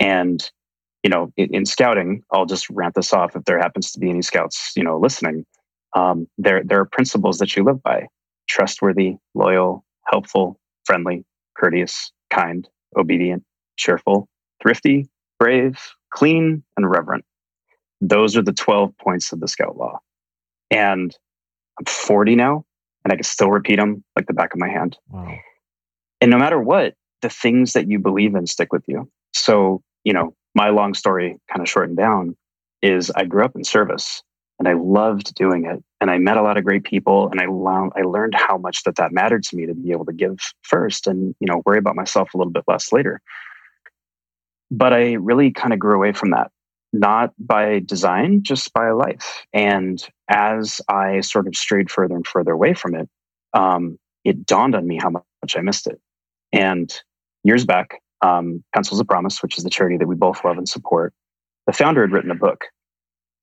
[0.00, 0.50] And,
[1.02, 4.08] you know, in, in scouting, I'll just rant this off if there happens to be
[4.08, 5.44] any scouts, you know, listening.
[5.94, 8.06] Um, there, there are principles that you live by
[8.48, 13.44] trustworthy, loyal, helpful, friendly, courteous, kind, obedient,
[13.76, 14.26] cheerful,
[14.62, 15.06] thrifty,
[15.38, 15.78] brave,
[16.10, 17.26] clean, and reverent.
[18.00, 19.98] Those are the 12 points of the Scout Law.
[20.70, 21.16] And
[21.78, 22.64] I'm 40 now,
[23.04, 24.98] and I can still repeat them like the back of my hand.
[25.08, 25.38] Wow.
[26.20, 29.10] And no matter what, the things that you believe in stick with you.
[29.32, 32.36] So, you know, my long story kind of shortened down
[32.82, 34.22] is I grew up in service
[34.58, 35.82] and I loved doing it.
[36.00, 38.82] And I met a lot of great people and I, lo- I learned how much
[38.84, 41.78] that that mattered to me to be able to give first and, you know, worry
[41.78, 43.20] about myself a little bit less later.
[44.70, 46.50] But I really kind of grew away from that,
[46.92, 49.46] not by design, just by life.
[49.52, 53.08] And as I sort of strayed further and further away from it,
[53.52, 56.00] um, it dawned on me how much I missed it.
[56.52, 56.92] And
[57.44, 60.68] years back, um, Pencils of Promise, which is the charity that we both love and
[60.68, 61.12] support,
[61.66, 62.64] the founder had written a book.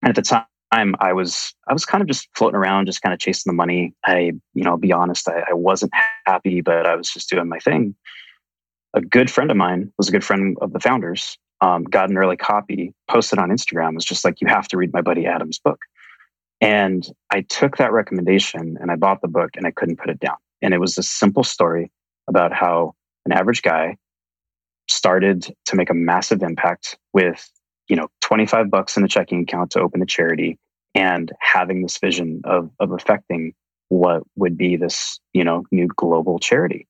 [0.02, 3.14] And at the time, I was I was kind of just floating around, just kind
[3.14, 3.94] of chasing the money.
[4.06, 5.94] I, you know, be honest, I, I wasn't
[6.26, 7.96] happy, but I was just doing my thing.
[8.94, 11.38] A good friend of mine was a good friend of the founders.
[11.66, 13.96] Um, got an early copy, posted on Instagram.
[13.96, 15.80] Was just like, you have to read my buddy Adam's book.
[16.62, 20.20] And I took that recommendation and I bought the book and I couldn't put it
[20.20, 20.38] down.
[20.62, 21.92] And it was a simple story
[22.28, 22.94] about how
[23.26, 23.98] an average guy
[24.88, 27.50] started to make a massive impact with,
[27.88, 30.60] you know, 25 bucks in the checking account to open a charity
[30.94, 33.54] and having this vision of, of affecting
[33.90, 36.88] what would be this, you know, new global charity.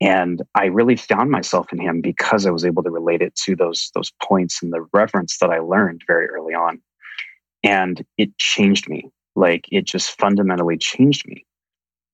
[0.00, 3.54] And I really found myself in him because I was able to relate it to
[3.54, 6.80] those, those points and the reverence that I learned very early on.
[7.62, 9.10] And it changed me.
[9.36, 11.44] Like it just fundamentally changed me.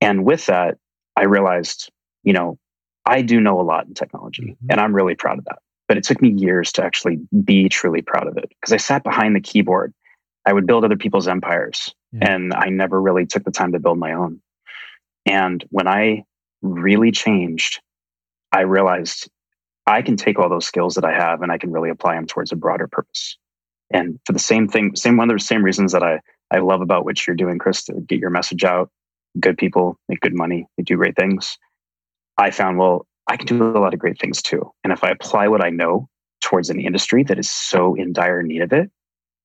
[0.00, 0.78] And with that,
[1.16, 1.90] I realized,
[2.24, 2.58] you know,
[3.06, 4.66] I do know a lot in technology mm-hmm.
[4.68, 5.60] and I'm really proud of that.
[5.88, 9.04] But it took me years to actually be truly proud of it because I sat
[9.04, 9.94] behind the keyboard.
[10.44, 12.32] I would build other people's empires yeah.
[12.32, 14.40] and I never really took the time to build my own.
[15.24, 16.24] And when I
[16.62, 17.80] really changed,
[18.52, 19.28] I realized
[19.86, 22.26] I can take all those skills that I have and I can really apply them
[22.26, 23.36] towards a broader purpose.
[23.90, 26.80] And for the same thing, same one of the same reasons that I, I love
[26.80, 28.90] about what you're doing, Chris, to get your message out.
[29.38, 31.58] Good people make good money, they do great things.
[32.38, 34.70] I found, well, I can do a lot of great things too.
[34.82, 36.08] And if I apply what I know
[36.40, 38.90] towards an industry that is so in dire need of it,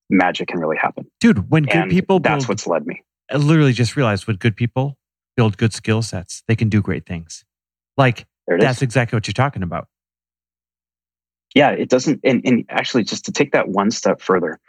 [0.09, 1.09] magic can really happen.
[1.19, 3.03] Dude, when good and people that's what's led me.
[3.31, 4.97] I literally just realized when good people
[5.35, 7.43] build good skill sets, they can do great things.
[7.97, 8.81] Like that's is.
[8.83, 9.87] exactly what you're talking about.
[11.55, 14.59] Yeah, it doesn't and, and actually just to take that one step further,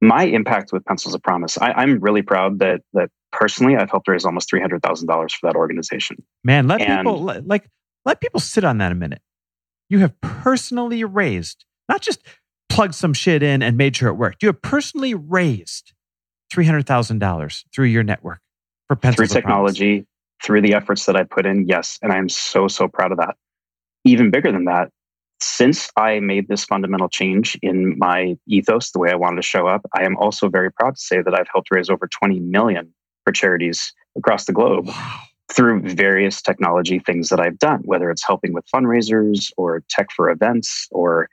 [0.00, 4.08] my impact with Pencils of Promise, I, am really proud that that personally I've helped
[4.08, 6.16] raise almost three hundred thousand dollars for that organization.
[6.44, 7.68] Man, let and, people like
[8.04, 9.22] let people sit on that a minute.
[9.88, 12.20] You have personally raised, not just
[12.68, 14.42] plugged some shit in and made sure it worked.
[14.42, 15.92] You have personally raised
[16.50, 18.40] three hundred thousand dollars through your network
[19.14, 20.06] through technology, Promise.
[20.42, 21.66] through the efforts that I put in.
[21.66, 23.36] Yes, and I'm so so proud of that.
[24.04, 24.90] Even bigger than that,
[25.40, 29.66] since I made this fundamental change in my ethos, the way I wanted to show
[29.66, 32.92] up, I am also very proud to say that I've helped raise over 20 million
[33.24, 35.20] for charities across the globe wow.
[35.52, 40.30] through various technology things that I've done, whether it's helping with fundraisers or tech for
[40.30, 41.28] events, or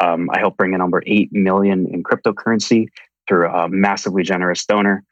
[0.00, 2.88] um, I helped bring in over 8 million in cryptocurrency
[3.28, 5.04] through a massively generous donor.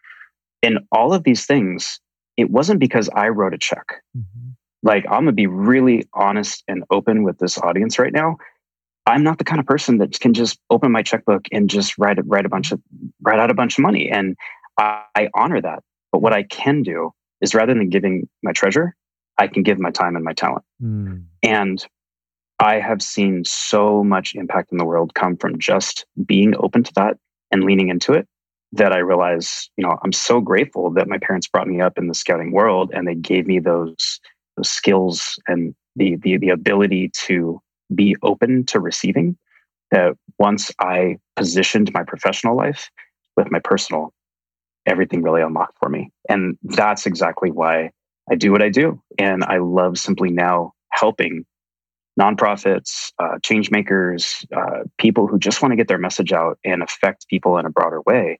[0.62, 2.00] And all of these things,
[2.36, 4.02] it wasn't because I wrote a check.
[4.16, 4.50] Mm-hmm
[4.82, 8.36] like I'm gonna be really honest and open with this audience right now.
[9.06, 12.18] I'm not the kind of person that can just open my checkbook and just write
[12.26, 12.80] write a bunch of
[13.22, 14.36] write out a bunch of money, and
[14.78, 15.82] I, I honor that.
[16.12, 18.94] But what I can do is rather than giving my treasure,
[19.38, 20.64] I can give my time and my talent.
[20.82, 21.24] Mm.
[21.42, 21.86] And
[22.58, 26.92] I have seen so much impact in the world come from just being open to
[26.96, 27.16] that
[27.50, 28.28] and leaning into it
[28.72, 32.06] that I realize, you know, I'm so grateful that my parents brought me up in
[32.06, 34.20] the scouting world and they gave me those
[34.56, 37.60] the skills and the, the, the ability to
[37.94, 39.36] be open to receiving
[39.90, 42.90] that once I positioned my professional life
[43.36, 44.12] with my personal,
[44.86, 46.10] everything really unlocked for me.
[46.28, 47.90] And that's exactly why
[48.30, 49.02] I do what I do.
[49.18, 51.44] And I love simply now helping
[52.20, 56.82] nonprofits, uh, change makers, uh, people who just want to get their message out and
[56.82, 58.38] affect people in a broader way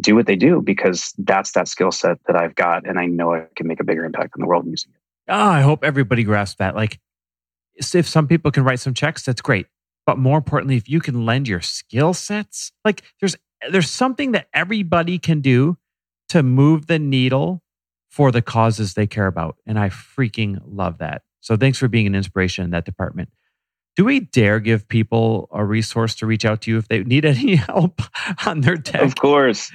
[0.00, 2.86] do what they do because that's that skill set that I've got.
[2.86, 5.00] And I know I can make a bigger impact in the world using it.
[5.28, 6.74] Oh, I hope everybody grasps that.
[6.74, 6.98] Like,
[7.76, 9.66] if some people can write some checks, that's great.
[10.04, 13.36] But more importantly, if you can lend your skill sets, like there's
[13.70, 15.78] there's something that everybody can do
[16.30, 17.62] to move the needle
[18.10, 19.56] for the causes they care about.
[19.66, 21.22] And I freaking love that.
[21.40, 23.30] So thanks for being an inspiration in that department.
[23.96, 27.24] Do we dare give people a resource to reach out to you if they need
[27.26, 28.00] any help
[28.46, 29.02] on their tech?
[29.02, 29.70] Of course.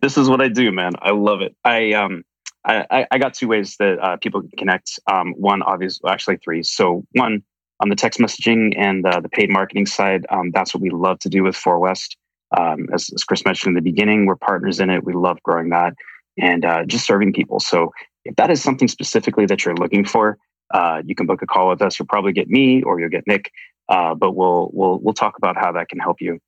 [0.00, 0.92] This is what I do, man.
[1.00, 1.56] I love it.
[1.64, 2.24] I um
[2.64, 4.98] I, I got two ways that uh, people can connect.
[5.10, 6.62] Um, one, obvious, actually three.
[6.62, 7.42] So one
[7.80, 11.18] on the text messaging and uh, the paid marketing side, um, that's what we love
[11.20, 12.16] to do with Four West.
[12.56, 15.04] Um, as, as, Chris mentioned in the beginning, we're partners in it.
[15.04, 15.94] We love growing that
[16.38, 17.60] and uh, just serving people.
[17.60, 17.92] So
[18.24, 20.38] if that is something specifically that you're looking for,
[20.72, 21.98] uh, you can book a call with us.
[21.98, 23.50] You'll probably get me or you'll get Nick,
[23.88, 26.40] uh, but we'll we'll we'll talk about how that can help you.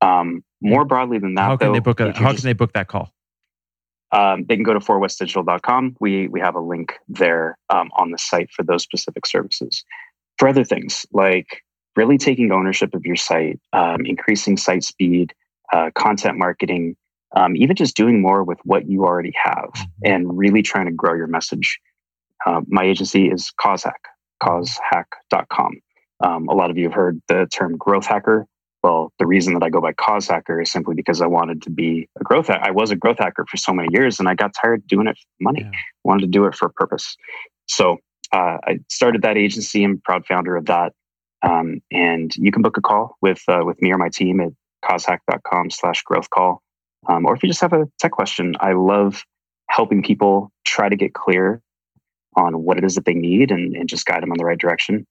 [0.00, 2.52] Um, more broadly than that, how can though, they book a, how just, can they
[2.52, 3.12] book that call?
[4.12, 5.96] Um, they can go to fourwestdigital.com.
[6.00, 9.84] We we have a link there um, on the site for those specific services.
[10.38, 11.62] For other things like
[11.96, 15.32] really taking ownership of your site, um, increasing site speed,
[15.72, 16.96] uh, content marketing,
[17.36, 19.84] um, even just doing more with what you already have, mm-hmm.
[20.04, 21.78] and really trying to grow your message
[22.46, 23.92] uh, my agency is CauseHack,
[24.42, 25.80] causehack.com.
[26.24, 28.46] Um, a lot of you have heard the term growth hacker.
[28.82, 31.70] Well, the reason that I go by cause hacker is simply because I wanted to
[31.70, 32.62] be a growth hacker.
[32.62, 35.16] I was a growth hacker for so many years and I got tired doing it
[35.16, 35.62] for money.
[35.62, 35.70] Yeah.
[36.04, 37.16] wanted to do it for a purpose.
[37.66, 37.98] So
[38.30, 39.82] uh, I started that agency.
[39.84, 40.92] I'm proud founder of that.
[41.42, 44.50] Um, and you can book a call with uh, with me or my team at
[44.84, 46.62] causehack.com slash growth call.
[47.06, 49.24] Um, or if you just have a tech question, I love
[49.68, 51.62] helping people try to get clear
[52.36, 54.58] on what it is that they need and, and just guide them in the right
[54.58, 55.06] direction.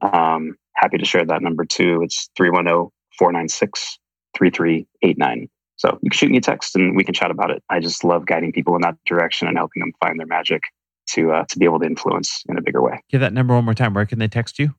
[0.00, 2.02] Um, happy to share that number too.
[2.02, 3.98] It's 310 496
[4.36, 5.48] 3389.
[5.76, 7.62] So you can shoot me a text and we can chat about it.
[7.68, 10.62] I just love guiding people in that direction and helping them find their magic
[11.10, 13.00] to uh, to be able to influence in a bigger way.
[13.10, 13.94] Give that number one more time.
[13.94, 14.74] Where can they text you?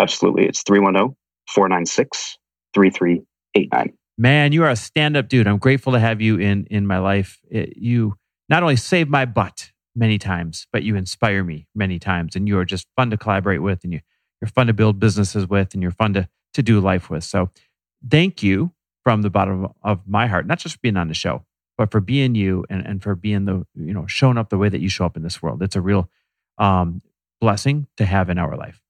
[0.00, 0.46] Absolutely.
[0.46, 1.16] It's 310
[1.48, 2.38] 496
[2.74, 3.92] 3389.
[4.16, 5.46] Man, you are a stand up dude.
[5.46, 7.40] I'm grateful to have you in in my life.
[7.50, 8.14] It, you
[8.48, 12.34] not only saved my butt many times, but you inspire me many times.
[12.36, 14.00] And you are just fun to collaborate with and you,
[14.40, 17.24] you're fun to build businesses with and you're fun to, to do life with.
[17.24, 17.50] So
[18.08, 18.72] thank you
[19.02, 21.44] from the bottom of my heart, not just for being on the show,
[21.76, 24.68] but for being you and, and for being the, you know, showing up the way
[24.68, 25.62] that you show up in this world.
[25.62, 26.10] It's a real
[26.58, 27.00] um,
[27.40, 28.80] blessing to have in our life.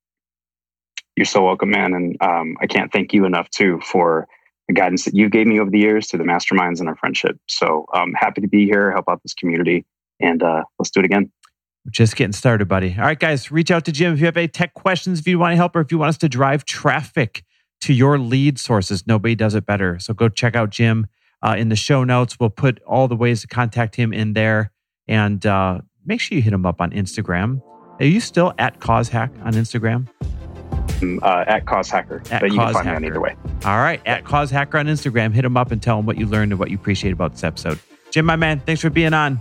[1.17, 1.95] You're so welcome, man.
[1.95, 4.27] And um, I can't thank you enough too for
[4.69, 7.39] the guidance that you gave me over the years through the masterminds and our friendship.
[7.47, 9.85] So I'm um, happy to be here, help out this community
[10.21, 11.31] and uh, let's do it again.
[11.91, 12.95] Just getting started, buddy.
[12.99, 15.39] All right, guys, reach out to Jim if you have any tech questions, if you
[15.39, 17.45] want to help, or if you want us to drive traffic
[17.83, 19.07] to your lead sources.
[19.07, 19.99] Nobody does it better.
[19.99, 21.07] So go check out Jim
[21.43, 22.39] uh, in the show notes.
[22.41, 24.73] We'll put all the ways to contact him in there.
[25.07, 27.61] And uh, make sure you hit him up on Instagram.
[28.01, 30.09] Are you still at CauseHack on Instagram?
[31.01, 33.01] Mm, uh, at CauseHacker, at but you Cause can find Hacker.
[33.01, 33.37] me on either way.
[33.65, 35.33] All right, at CauseHacker on Instagram.
[35.33, 37.45] Hit him up and tell him what you learned and what you appreciate about this
[37.45, 37.79] episode.
[38.11, 39.41] Jim, my man, thanks for being on.